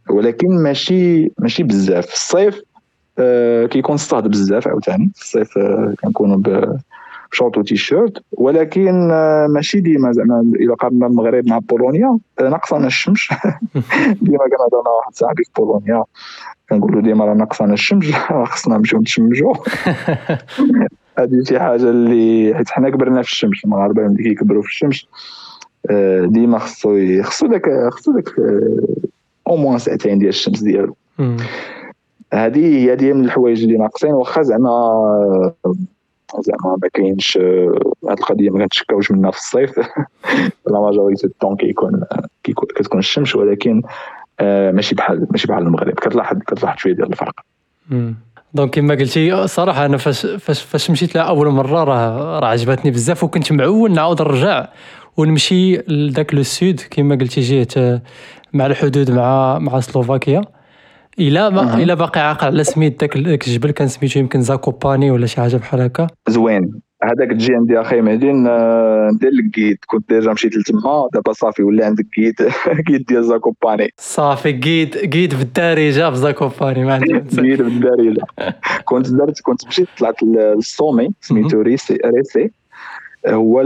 [0.10, 2.06] ولكن ماشي ماشي بزاف.
[2.06, 2.62] في الصيف
[3.20, 5.12] آه كيكون الصهد بزاف عاوتاني.
[5.16, 6.38] في الصيف آه كنكونوا
[7.32, 12.20] بشورت وتيشيرت ولكن آه، ماشي ديما زعما اذا قارنا المغرب مع بولونيا.
[12.40, 13.28] آه، ناقصنا الشمس.
[14.22, 16.04] ديما كنهضر مع واحد صاحبي في بولونيا.
[16.70, 18.12] كنقول له ديما راه ناقصنا الشمس.
[18.52, 19.54] خصنا نمشيو نتشمشو
[21.20, 23.66] هذه شي حاجة اللي حيت حنا كبرنا في الشمس.
[23.66, 25.08] المغاربة ملي كيكبروا في الشمس
[25.90, 28.30] آه، ديما خصو خصو داك خصو داك
[29.48, 30.96] au moins ساعتين ديال الشمس ديالو.
[32.34, 34.13] هذه هي من الحوايج اللي ناقصين.
[34.13, 34.72] واخا زعما
[36.40, 39.80] زعما ما كاينش هاد القضية ما كنتشكاوش منها في الصيف.
[40.72, 42.04] la majorité du temps كيكون
[42.44, 43.82] كتكون الشمس ولكن
[44.40, 45.94] آه، ماشي بحال ماشي بحال المغرب.
[45.94, 47.34] كتلاحظ كتلاحظ شوية ديال الفرق.
[48.54, 52.92] donc كما قلتي صراحة أنا فاش فاش فاش مشيت لها اول مرة راه راه عجبتني
[52.92, 54.68] بزاف وكنت معول نعاود نرجع
[55.18, 56.82] ونمشي لذاك le sud.
[56.92, 58.02] كما قلتي جهه
[58.54, 60.42] مع الحدود مع مع سلوفاكيا.
[61.20, 65.42] الا ما الا باقي عاقل على سميت ذاك الجبل كان سميتو يمكن زاكوباني ولا شي
[65.42, 66.08] حاجة بحال هكا.
[66.30, 66.82] زوين.
[67.04, 71.86] هذاك تجي عندي أخي مهدي ندير لك guide كنت déjà مشيت لتما دابا صافي ولا
[71.86, 72.36] عندك guide
[72.88, 73.90] guide ديال زاكوباني.
[73.98, 78.22] صافي guide guide بالدارجة في زاكوباني ما عندي guide بالدارجة.
[78.86, 82.52] كنت درت كنت مشيت طلعت لل sommet سميتو ريسي ريسي.
[83.28, 83.62] هو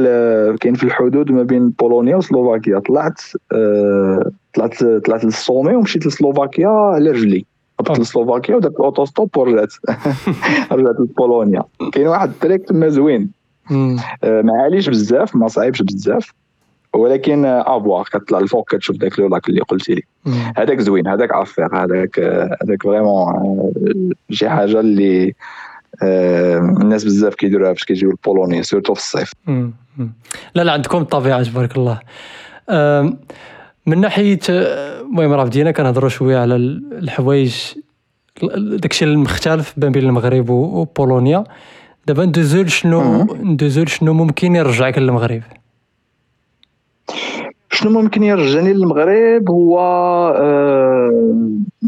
[0.61, 2.79] كاين في الحدود ما بين بولونيا وسلوفاكيا.
[2.79, 3.21] طلعت
[3.51, 7.45] آه، طلعت طلعت لل sommet ومشيت لسلوفاكيا على رجلي.
[7.79, 9.73] هبطت لسلوفاكيا ودرت ال auto-stop ورجعت.
[10.71, 11.63] رجعت لبولونيا.
[11.93, 13.29] كاين واحد ال trek تما زوين.
[13.71, 16.33] آه، ما عاليش بزاف ما صعيبش بزاف.
[16.93, 20.03] ولكن à voir كتطلع الفوق كتشوف داك le lac اللي قلتي لي.
[20.57, 22.19] هذاك زوين هذاك affaire هذاك
[22.63, 25.33] هذاك vraiment شي حاجة اللي
[26.03, 29.31] الناس بزاف كيديروها فاش كيجيو البولونيا surtout في الصيف.
[30.55, 31.99] لا لا عندكم الطبيعة تبارك الله.
[33.85, 37.55] من ناحية المهم راه بدينا كنهضروا شوية على الحوايج
[38.57, 41.43] داكشي المختلف ما بين المغرب وبولونيا
[42.07, 45.41] دابا ندوزو شنو ندوزو شنو ممكن يرجعك للمغرب؟
[47.71, 49.79] شنو ممكن يرجعني للمغرب هو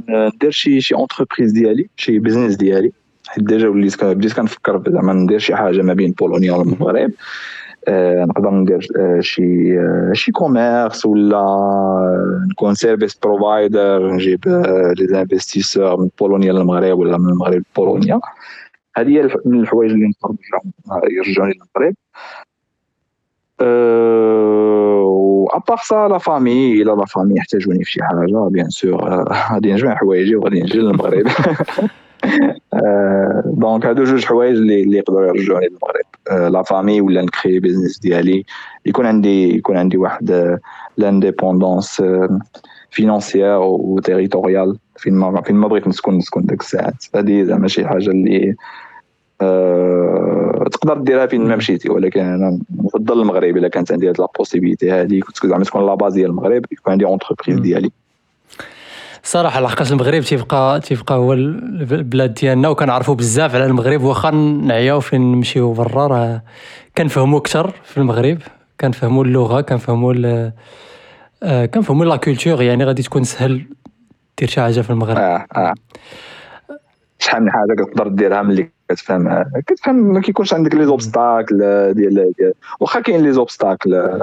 [0.09, 2.91] ندير شي شي entreprise ديالي شي business ديالي.
[3.27, 7.11] حيت déjà وليت بديت كنفكر زعما ندير شي حاجة ما بين بولونيا والمغرب
[7.87, 11.43] آه نقدر ندير آه شي آه شي commerce ولا
[12.51, 14.47] نكون service provider نجيب
[14.99, 18.19] les investisseurs من بولونيا للمغرب ولا من المغرب لبولونيا.
[18.95, 20.37] هذه هي من الحوايج اللي نقدر
[21.11, 21.95] يرجعوني للمغرب.
[25.03, 29.25] و à part ça la famille إلى la famille يحتاجوني في شي حاجة bien sûr
[29.51, 31.27] غادي نجمع حوايجي وغادي نجي للمغرب.
[33.45, 38.45] donc هادو جوج حوايج اللي اللي يقدروا يرجعوني للمغرب la famille ولا نكري business ديالي
[38.85, 40.59] يكون عندي يكون عندي واحد
[40.97, 42.03] l'indépendance
[42.91, 47.87] financière et territoriale فين ما فين ما بغيت نسكن نسكن ديك الساعات هذه زعما شي
[47.87, 48.55] حاجة اللي
[49.41, 54.27] أه تقدر ديرها فين ما مشيتي ولكن أنا نفضل المغرب الا كانت عندي هاد la
[54.37, 57.91] possibilité هذه كنت زعما تكون la base ديال المغرب يكون عندي entreprise ديالي
[59.25, 65.21] صراحة لحقاش المغرب تيبقى تيبقى هو البلاد ديالنا وكنعرفوا بزاف على المغرب واخا نعياو فين
[65.31, 66.41] نمشيو برا راه
[66.97, 68.37] كنفهموا أكثر في المغرب
[68.81, 70.13] كنفهموا اللغة كنفهموا
[71.43, 73.65] آه كنفهموا la culture يعني غادي تكون سهل
[74.39, 75.17] دير شي حاجة في المغرب.
[75.17, 75.73] آه آه.
[77.19, 81.57] شحال من حاجة كتقدر ديرها ملي كتفهم كتفهم ما كيكونش عندك les obstacles
[81.93, 82.33] ديال
[82.79, 84.19] واخا كاين les obstacles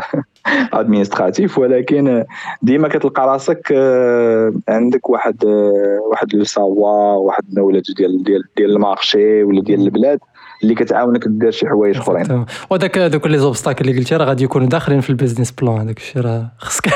[0.72, 2.24] administratifs ولكن
[2.62, 8.42] ديما كتلقى راسك آه، عندك واحد آه، واحد le savoir واحد ال knowledge ديال ديال
[8.56, 10.18] ديال ال marché ولا ديال البلاد.
[10.62, 12.44] اللي كتعاونك دير شي حوايج اخرين.
[12.70, 15.78] وداك دوك les obstacles اللي قلتي راه غادي يكونوا داخلين في ال business plan.
[15.78, 16.88] هذاك الشيء راه خصك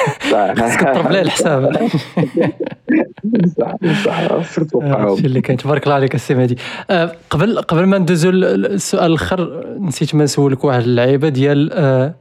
[0.58, 1.72] خصك تضرب عليه الحساب.
[3.58, 3.74] صح
[4.04, 4.18] صح.
[4.18, 5.58] الشيء اللي كاين.
[5.58, 6.58] تبارك الله عليك السي مهدي.
[6.90, 12.14] آه، قبل قبل ما ندوزو السؤال الأخر نسيت ما نسولك واحد اللعيبة ديال آه،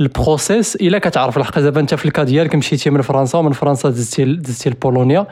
[0.00, 3.52] ال process إلا كتعرف الحق دابا انت في ال cas ديالك مشيتي من فرنسا ومن
[3.52, 5.26] فرنسا دزتي دزتي لبولونيا.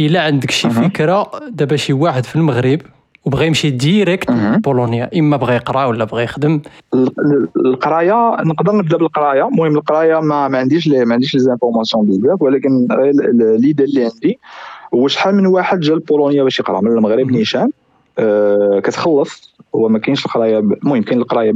[0.00, 2.80] إلا عندك شي فكرة دابا شي واحد في المغرب
[3.24, 4.30] وبغى يمشي direct
[4.64, 6.60] بولونيا إما بغى يقرأ ولا بغى يخدم.
[7.56, 9.48] القراية نقدر نبدأ بالقراية.
[9.48, 12.88] المهم القراية ما, ما عنديش لي ما عنديش les informations بزاف ولكن
[13.34, 14.38] l'idée اللي عندي
[14.94, 17.70] هو شحال من واحد جا لبولونيا باش يقرأ؟ من المغرب نيشان.
[18.18, 19.54] آه كتخلص.
[19.74, 21.54] هو ما كاينش القراية المهم كاين القراية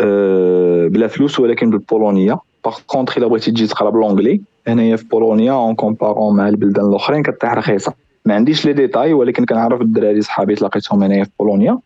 [0.00, 5.04] آه بلا فلوس ولكن بالبولونيه par contre إلا بغيتي تجي تقرأ ب l'anglais هنايا في
[5.04, 7.94] بولونيا en comparant مع البلدان الأخرين كطيح رخيصة.
[8.24, 11.78] ما عنديش les détails ولكن كنعرف الدراري صحابي تلاقيتهم هنايا في بولونيا.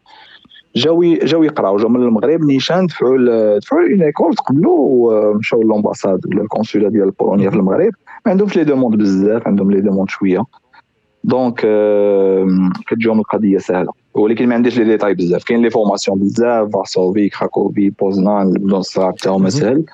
[0.77, 1.77] جاو جاو يقراو.
[1.77, 7.51] جاو من المغرب نيشان دفعوا دفعوا école تقبلوا ومشاو l'ambassade ولا ال consulat ديال بولونيا
[7.51, 7.93] في المغرب.
[8.27, 10.45] ما عندهمش les demandes بزاف عندهم les demandes شوية.
[11.25, 11.67] donc
[12.87, 13.93] كتجيهم القضية سهلة.
[14.15, 15.45] ولكن ما عنديش les détails بزاف.
[15.45, 19.85] كاين les formations بزاف Varsovie Cracovie Poznan البلدان الصغار تاعهم سهل.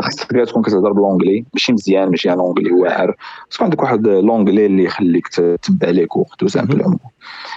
[0.00, 3.16] خاصك تكون كتهضر ب l'anglais ماشي مزيان ماشي un anglais واعر
[3.50, 6.98] خاصك عندك واحد l'anglais اللي يخليك تتبع les cours tout simplement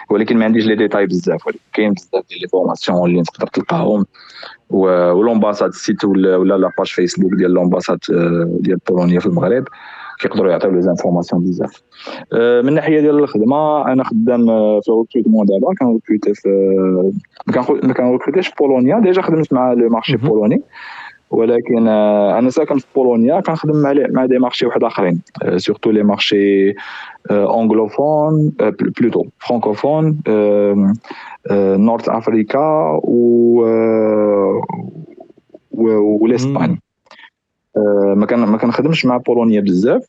[0.10, 4.06] ولكن ما عنديش les détails بزاف ولكن كاين بزاف ديال les formations اللي تقدر تلقاهم.
[4.70, 8.00] و l'ambassade ال site ولا la page Facebook ديال l'ambassade
[8.60, 9.68] ديال بولونيا في المغرب
[10.20, 11.82] كيقدروا يعطيو les informations بزاف.
[12.34, 14.46] من الناحيه ديال الخدمة أنا خدام
[14.82, 16.50] في ال recrutement دابا كنريكروتي في
[17.84, 20.62] ما كنريكروتيش في بولونيا déjà خدمت مع le marché polonais
[21.32, 25.22] ولكن أنا ساكن في بولونيا كنخدم مع مع des marchés واحد آخرين.
[25.58, 26.74] surtout les marchés
[27.32, 28.52] anglophones
[29.00, 30.22] plutôt francophones
[31.52, 33.62] North Africa و
[35.72, 36.78] والاسبان
[38.16, 40.06] ما كان ما كنخدمش مع بولونيا بزاف.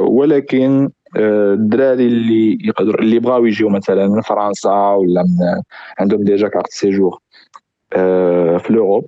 [0.00, 5.62] ولكن الدراري اللي يقدر اللي بغاو يجيو مثلا من فرنسا ولا من
[5.98, 7.18] عندهم déjà carte séjour
[8.58, 9.04] في l'Europe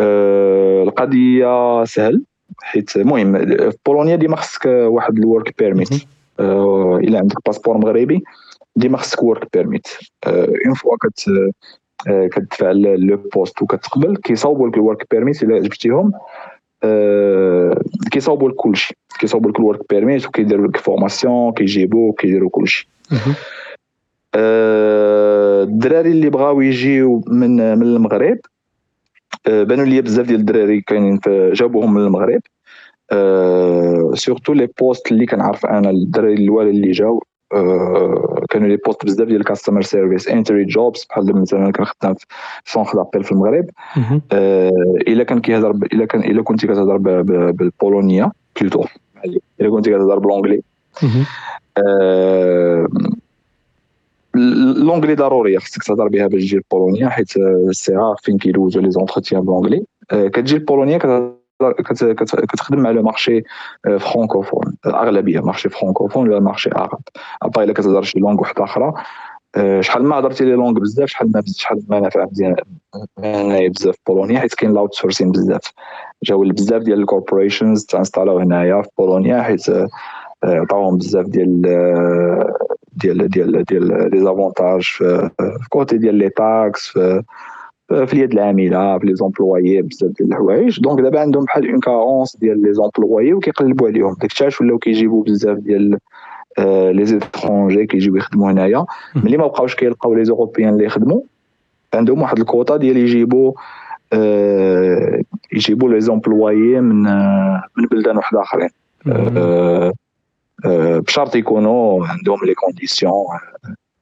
[0.00, 2.22] القضية سهل
[2.62, 5.88] حيت المهم في بولونيا ديما خصك واحد ال work permit
[6.40, 8.22] إلا عندك باسبور مغربي
[8.76, 9.86] ديما خصك work permit
[10.26, 11.30] une fois كت
[12.08, 16.12] كتدفع le poste وكتقبل كيصاوبوا لك ال work permit إلا جبتيهم
[18.10, 18.96] كيصاوبوا لك كلشي.
[19.18, 22.88] كيصاوبوا لك ال work permit وكيديروا لك formation كيجيبوا كيديروا كلشي.
[24.34, 28.38] الدراري اللي بغاو يجيو من من المغرب
[29.46, 32.40] بانوا لي بزاف ديال الدراري كاينين جابوهم من المغرب.
[34.14, 37.22] surtout les postes اللي كنعرف أنا الدراري الأول اللي جاو.
[38.50, 43.02] كانوا les postes بزاف ديال ال customer service entry jobs بحال مثلا كنخدم في centre
[43.02, 43.70] d'appel في المغرب.
[45.08, 46.96] إلا كان كيهضر إلا كان إلا كنتي كتهضر
[47.50, 48.84] بالبولونية plutôt
[49.60, 50.62] إلا كنتي كتهضر ب l'anglais
[54.84, 57.32] l'anglais ضروريه خصك تهضر بها باش تجي البولونيا حيت
[57.70, 60.98] سي فين كيدوزو les entretiens ب l'anglais كتجي البولونيا
[62.22, 63.42] كتخدم مع le marché
[63.98, 67.00] francophone الاغلبيه marché francophone ولا marché arabe
[67.42, 68.92] ابا الا كتهضر شي langue وحده أخرى
[69.80, 72.56] شحال ما هضرتي les langues بزاف شحال ما شحال ما نافع مزيان
[73.18, 75.72] هنايا بزاف بولونيا حيت كاين l'outsourcing بزاف
[76.22, 79.62] جاو بزاف ديال ال corporations تانستالاو هنايا في بولونيا حيت
[80.44, 81.62] عطاوهم بزاف ديال
[82.96, 87.22] ديال ديال ديال les avantages في côté ديال les taxes في
[87.88, 90.80] في اليد العاملة في les employés بزاف ديال الحوايج.
[90.80, 94.16] donc دابا عندهم بحال une carence ديال les employés وكيقلبوا عليهم.
[94.20, 95.98] داكشي علاش ولاو كيجيبوا بزاف ديال
[96.96, 98.84] les étrangers كيجيو يخدموا هنايا.
[99.14, 101.20] ملي ما بقاوش كيلقاو les Européens اللي يخدموا
[101.94, 103.52] عندهم واحد الكوطا ديال يجيبوا
[105.52, 107.02] يجيبوا les employés من
[107.76, 108.70] من بلدان واحد آخرين.
[110.64, 113.12] بشرط يكونوا عندهم les conditions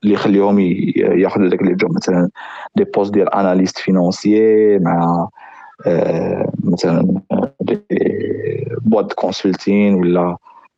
[0.03, 0.61] اللي يخليهم
[0.97, 2.31] ياخذوا داك les jobs مثلا
[2.77, 5.29] des postes ديال analyste financier مع
[6.65, 7.21] مثلا
[7.61, 10.37] Deloitte Consulting ولا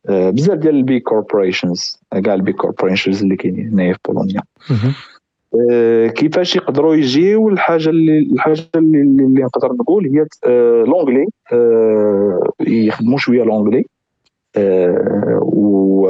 [0.09, 4.41] بزاف ديال ال big corporations كاع ال big corporations اللي كاينين هنايا في بولونيا.
[6.09, 10.25] كيفاش يقدروا يجيو؟ الحاجة اللي الحاجة اللي, اللي نقدر نقول هي
[10.85, 11.27] l'anglais
[12.59, 13.85] يخدموا شوية l'anglais
[15.41, 16.07] و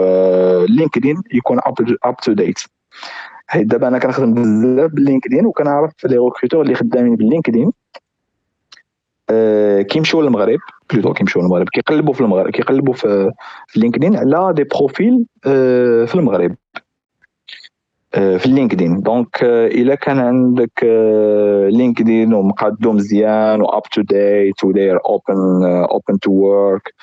[0.69, 1.59] LinkedIn يكون
[2.03, 2.59] up to date
[3.47, 7.71] حيت دابا أنا كنخدم بزاف ب LinkedIn وكنعرف les recruteurs اللي خدامين باللينكدين.
[9.29, 10.59] أه كيمشيو للمغرب
[10.93, 13.31] plutôt كيمشيو للمغرب كيقلبوا في المغرب كيقلبوا في,
[13.75, 16.55] LinkedIn على des profils أه في المغرب.
[18.11, 20.83] في ال LinkedIn donc إلا كان عندك
[21.69, 26.93] LinkedIn ومقادو مزيان و up to date وداير open open to work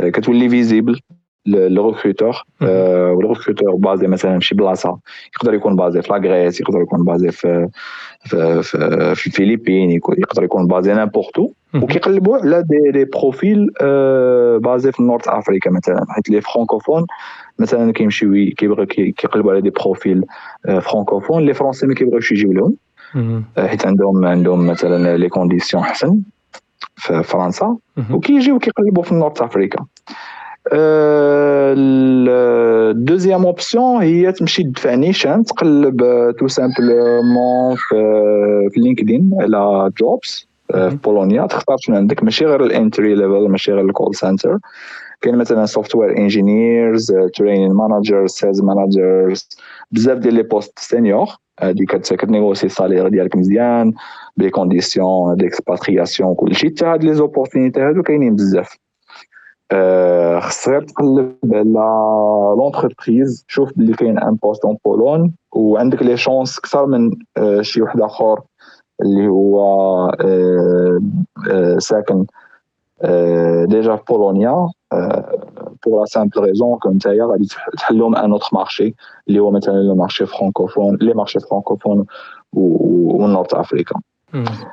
[0.00, 1.00] كتولي visible
[1.46, 4.98] le recruteur و le recruteur basé مثلا في شي بلاصة
[5.34, 7.68] يقدر يكون basé في la Grèce يقدر يكون basé في
[8.24, 13.70] في, في, الفلبين يقدر يكون basé n'importe où وكيقلبوا على des, des profils
[14.60, 17.06] basés في North Africa مثلا حيت les francophones
[17.58, 20.24] مثلا كيمشيو كيبغيو كيقلبوا على des profils
[20.64, 22.76] francophones les Français ما كيبغيوش يجيو لهم.
[23.58, 26.20] حيت عندهم عندهم مثلا les conditions احسن
[26.96, 27.76] في فرنسا
[28.12, 29.84] وكيجيو كيقلبوا في North Africa.
[32.90, 36.00] ال deuxième option هي تمشي تدفع نيشان تقلب
[36.38, 37.76] tout simplement
[38.70, 41.46] في LinkedIn على jobs في بولونيا.
[41.46, 44.58] تختار شنو عندك؟ ماشي غير ال entry level ماشي غير ال call center.
[45.20, 49.48] كاين مثلا software engineers training managers sales managers
[49.92, 51.26] بزاف ديال les postes seniors
[51.60, 53.92] هادي كت négocier ال salaire ديالك مزيان
[54.36, 58.78] ب les conditions d'expatriation كلشي حتى هاد les opportunités هادو كاينين بزاف
[60.40, 66.58] خصك غير تقلب على l'entreprise شوف بلي كاين un poste en Pologne وعندك les chances
[66.58, 67.10] أكثر من
[67.60, 68.40] شي واحد اخر
[69.02, 70.10] اللي هو
[71.78, 72.26] ساكن
[73.64, 74.68] déjà في بولونيا
[75.86, 77.48] pour la simple raison que نتايا غادي
[77.78, 78.94] تحلهم un autre marché
[79.28, 82.06] اللي هو مثلا le marché francophone les marchés francophones
[82.52, 84.00] و North Africa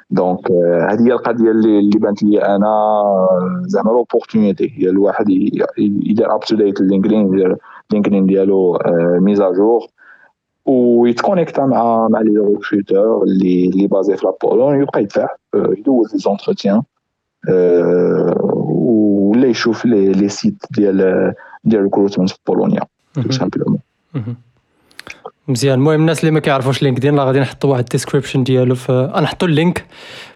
[0.10, 0.52] donc
[0.90, 2.94] هذه هي القضية اللي اللي بانت لي أنا
[3.62, 5.30] زعما l'opportunité هي الواحد
[5.78, 7.58] يدير up to date LinkedIn يدير
[7.92, 8.80] LinkedIn ديالو
[9.20, 9.82] mise à jour
[10.66, 16.20] ويتكونيكتا مع مع les recruteurs اللي اللي basés في la Pologne يبقى يدفع يدوز les
[16.20, 16.82] entretiens
[19.34, 21.34] ولا يشوف les sites ديال
[21.64, 22.82] ديال recrutement في بولونيا
[23.30, 23.80] simplement
[25.48, 25.80] مزيان.
[25.80, 29.48] المهم الناس اللي ما كيعرفوش LinkedIn راه غادي نحطوا واحد ال description ديالو في نحطوا
[29.48, 29.86] ال link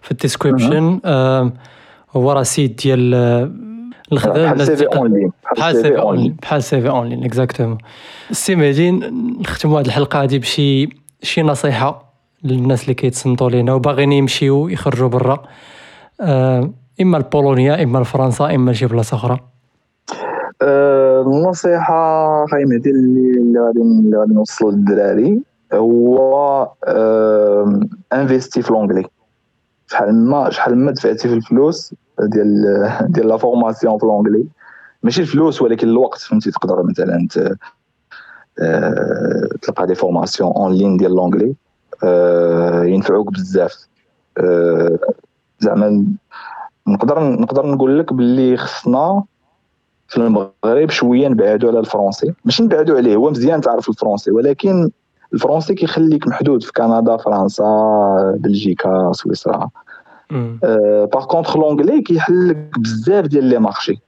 [0.02, 1.00] في ال description
[2.16, 3.14] هو راه site ديال
[4.12, 7.78] الخدمة بحال CV online بحال CV online بحال CV online exactement
[8.30, 8.90] السي مهدي
[9.40, 10.88] نختموا هذه الحلقة هذه بشي
[11.22, 15.42] شي نصيحة للناس اللي كيتصنتوا لينا وباغيين يمشيو يخرجوا برا.
[17.00, 19.40] إما لبولونيا إما لفرنسا إما لشي بلاصه أخرى
[21.26, 25.42] النصيحة خاي مهدي اللي غادي اللي غادي نوصلو للدراري
[25.72, 26.70] هو
[28.12, 29.04] investir في l'anglais.
[29.86, 34.44] شحال ما شحال ما دفعتي في الفلوس ديال ديال la formation في l'anglais.
[35.02, 37.28] ماشي الفلوس ولكن الوقت فهمتي؟ تقدر مثلا
[39.62, 41.54] تلقى des formations en ligne ديال l'anglais.
[42.92, 43.86] ينفعوك بزاف.
[45.58, 46.06] زعما
[46.88, 49.22] نقدر نقدر نقول لك باللي خصنا
[50.08, 54.30] في المغرب شوية نبعدوا على ال français ماشي نبعدوا عليه هو مزيان تعرف ال français
[54.30, 54.90] ولكن
[55.34, 57.64] ال français كيخليك محدود في كندا فرنسا
[58.38, 59.68] بلجيكا سويسرا.
[61.12, 64.00] par contre l'anglais كيحل لك بزاف ديال les marchés.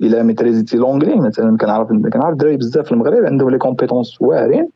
[0.00, 4.68] إلا ميتريزيتي l'anglais مثلا كنعرف كنعرف الدراري بزاف في المغرب عندهم les compétences واعرين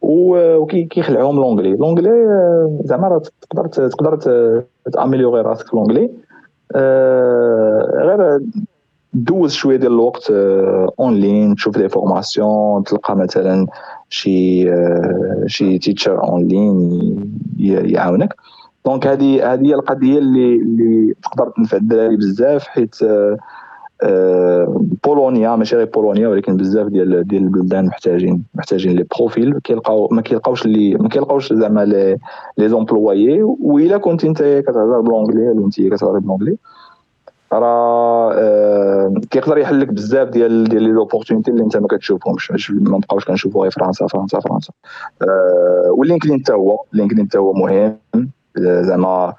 [0.00, 2.10] وكيخلعهم l'anglais l'anglais
[2.84, 4.16] زعما تقدر تقدر
[4.92, 6.10] ت améliorer راسك في l'anglais
[6.76, 8.40] غير
[9.12, 10.30] دوز شوية ديال الوقت
[11.00, 13.66] en ligne تشوف les formations تلقى مثلا
[14.08, 14.70] شي
[15.46, 18.34] شي teacher en ligne يعاونك.
[18.86, 22.96] donc هذه هذه هي القضية اللي اللي تقدر تنفع الدراري بزاف حيت
[25.04, 29.58] بولونيا ماشي غير بولونيا ولكن بزاف ديال ديال البلدان محتاجين محتاجين les profils.
[29.64, 31.84] كيلقاو ما كيلقاوش اللي ما كيلقاوش زعما
[32.58, 33.42] les employés.
[33.42, 36.56] وإلا كنت أنت كتهضر ب l'anglais ولا أنت كتهضر ب l'anglais
[37.52, 42.70] راه آه كيقدر يحل لك بزاف ديال ديال les opportunités اللي أنت ما كتشوفهمش.
[42.70, 44.72] ما نبقاوش كنشوفوا غير فرنسا فرنسا فرنسا.
[45.22, 47.96] آه وال LinkedIn حتى هو ال LinkedIn حتى هو مهم.
[48.58, 49.36] زعما آه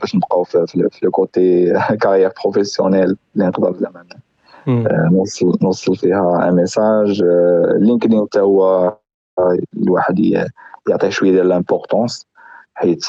[0.00, 1.72] باش نبقاو في, le côté
[2.02, 4.04] carrière professionnelle اللي نقدر زعما
[5.12, 7.22] نوصل نوصل فيها un message
[7.78, 8.92] LinkedIn حتى هو
[9.76, 10.18] الواحد
[10.88, 12.26] يعطيه شوية ديال l'importance
[12.74, 13.04] حيت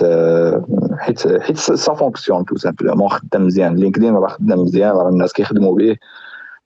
[0.97, 3.75] حيت حيت ça fonctionne tout simplement خدام مزيان.
[3.75, 5.97] LinkedIn راه خدام مزيان راه الناس كيخدموا به.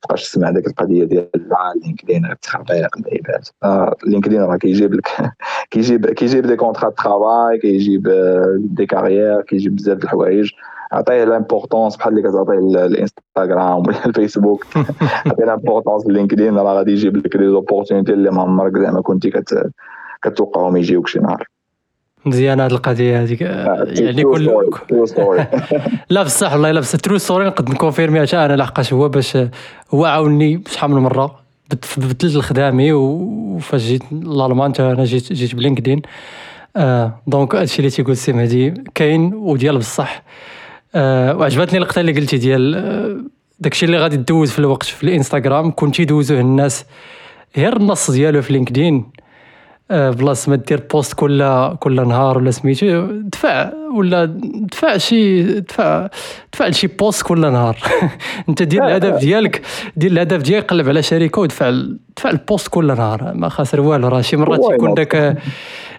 [0.01, 1.27] تبقاش تسمع ديك القضية ديال
[1.83, 3.97] LinkedIn التخربيق العباد.
[4.07, 5.07] LinkedIn راه كيجيب لك
[5.71, 8.07] كيجيب كيجيب des contrats de travail كيجيب
[8.57, 10.51] des carrières كيجيب بزاف د الحوايج.
[10.91, 14.65] عطيه l'importance بحال اللي كتعطيه الإنستغرام ولا الفيسبوك.
[15.27, 19.31] عطيه l'importance LinkedIn راه غادي يجيب لك des opportunités اللي ما عمرك زعما كنتي
[20.21, 21.47] كتوقعهم يجيوك شي نهار.
[22.25, 24.69] مزيان هذه القضية هذيك آه، يعني كل
[26.09, 29.37] لا بصح والله لا بصح true story نقد ن confirmer أنا لحقاش هو باش
[29.93, 31.41] هو عاوني شحال من مرة.
[31.97, 36.01] بدلت الخدامي وفاش جيت لالمان أنا جيت جيت ب LinkedIn.
[36.75, 40.23] آه دونك هادشي اللي تيقول سي مهدي كاين وديال بصح.
[40.95, 43.17] آه وعجبتني اللقطه اللي قلتي ديال آه
[43.59, 45.71] داكشي اللي غادي دوز في الوقت في الإنستغرام.
[45.71, 46.85] كنتي دوزوه الناس
[47.57, 49.20] غير النص ديالو في LinkedIn آه،
[49.91, 54.25] بلاص ما دير post كل كل نهار ولا سميتو دفع ولا
[54.71, 56.07] دفع شي دفع
[56.53, 57.77] دفع شي post كل نهار.
[58.49, 59.61] انت دير الهدف ديالك
[59.95, 61.73] دير الهدف ديالك قلب على شركة ودفع
[62.17, 63.33] دفع ال post كل نهار.
[63.35, 65.37] ما خاسر والو راه شي مرات يكون داك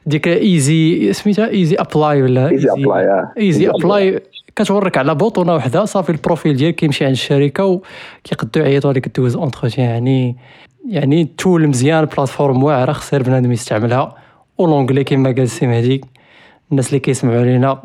[0.07, 4.21] ديك easy سميتها easy apply ولا easy apply easy apply
[4.57, 9.37] كتورك على بوطونه وحده صافي ال profil ديالك كيمشي عند الشركة وكيقدو يعيطوا لك دوز
[9.37, 10.37] entretien يعني.
[10.89, 14.15] يعني tool مزيان plateforme واعرة خصها بنادم يستعملها.
[14.59, 16.01] و l'anglais كيما قال سي مهدي
[16.71, 17.83] الناس اللي كيسمعوا لينا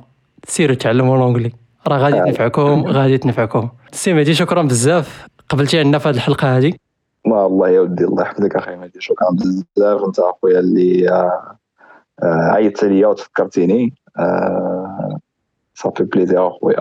[0.47, 1.51] سيروا تعلموا l'anglais
[1.87, 3.69] راه غادي تنفعكم غادي تنفعكم.
[3.91, 5.27] سي مهدي شكرا بزاف.
[5.49, 6.73] قبلتي عندنا في هذه الحلقة هذه
[7.25, 8.99] والله يا ودي الله يحفظك أخي مهدي.
[8.99, 10.03] شكرا بزاف.
[10.03, 11.55] أنت أخويا اللي آه،
[12.23, 13.93] آه، عيطت ليا وتفكرتيني.
[15.75, 16.77] ça fait plaisir أخويا.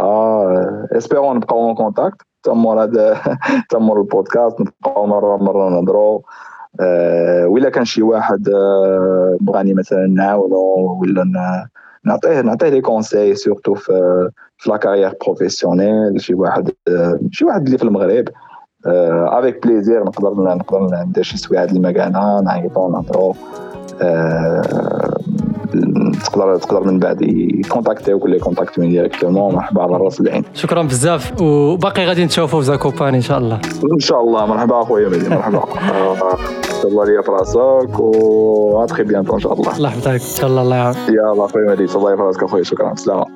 [0.99, 3.21] espérons آه، نبقاو en contact تمر هذا
[3.71, 6.21] تمر البودكاست نبقاو مرة مرة نهضروا
[6.81, 11.25] أه ولا كان شي واحد أه بغاني مثلا نعاونو ولا
[12.05, 14.29] نعطيه نعطيه les conseils surtout في
[14.59, 18.29] في la carrière professionnelle شي واحد أه شي واحد اللي في المغرب.
[18.87, 23.35] avec plaisir نقدر نقدر ندير شي اللي ما كانا نعيطو نهضرو.
[26.25, 30.45] تقدر تقدر من بعد يكونتاكتيوك ولا يكونتاكتوني directement مرحبا على الراس العين.
[30.55, 31.41] شكرا بزاف.
[31.41, 33.61] وباقي غادي نتشوفوا في زاكوبان إن شاء الله.
[33.93, 34.47] إن شاء الله.
[34.47, 35.65] مرحبا أخويا مهدي مرحبا.
[36.85, 39.77] تهلا ليا في راسك و très bientôt إن شاء الله.
[39.77, 40.09] الله يحفظك.
[40.09, 40.97] إن شاء الله الله يعاون.
[41.09, 43.27] يلا أخويا مهدي الله راسك أخويا شكرا سلامة.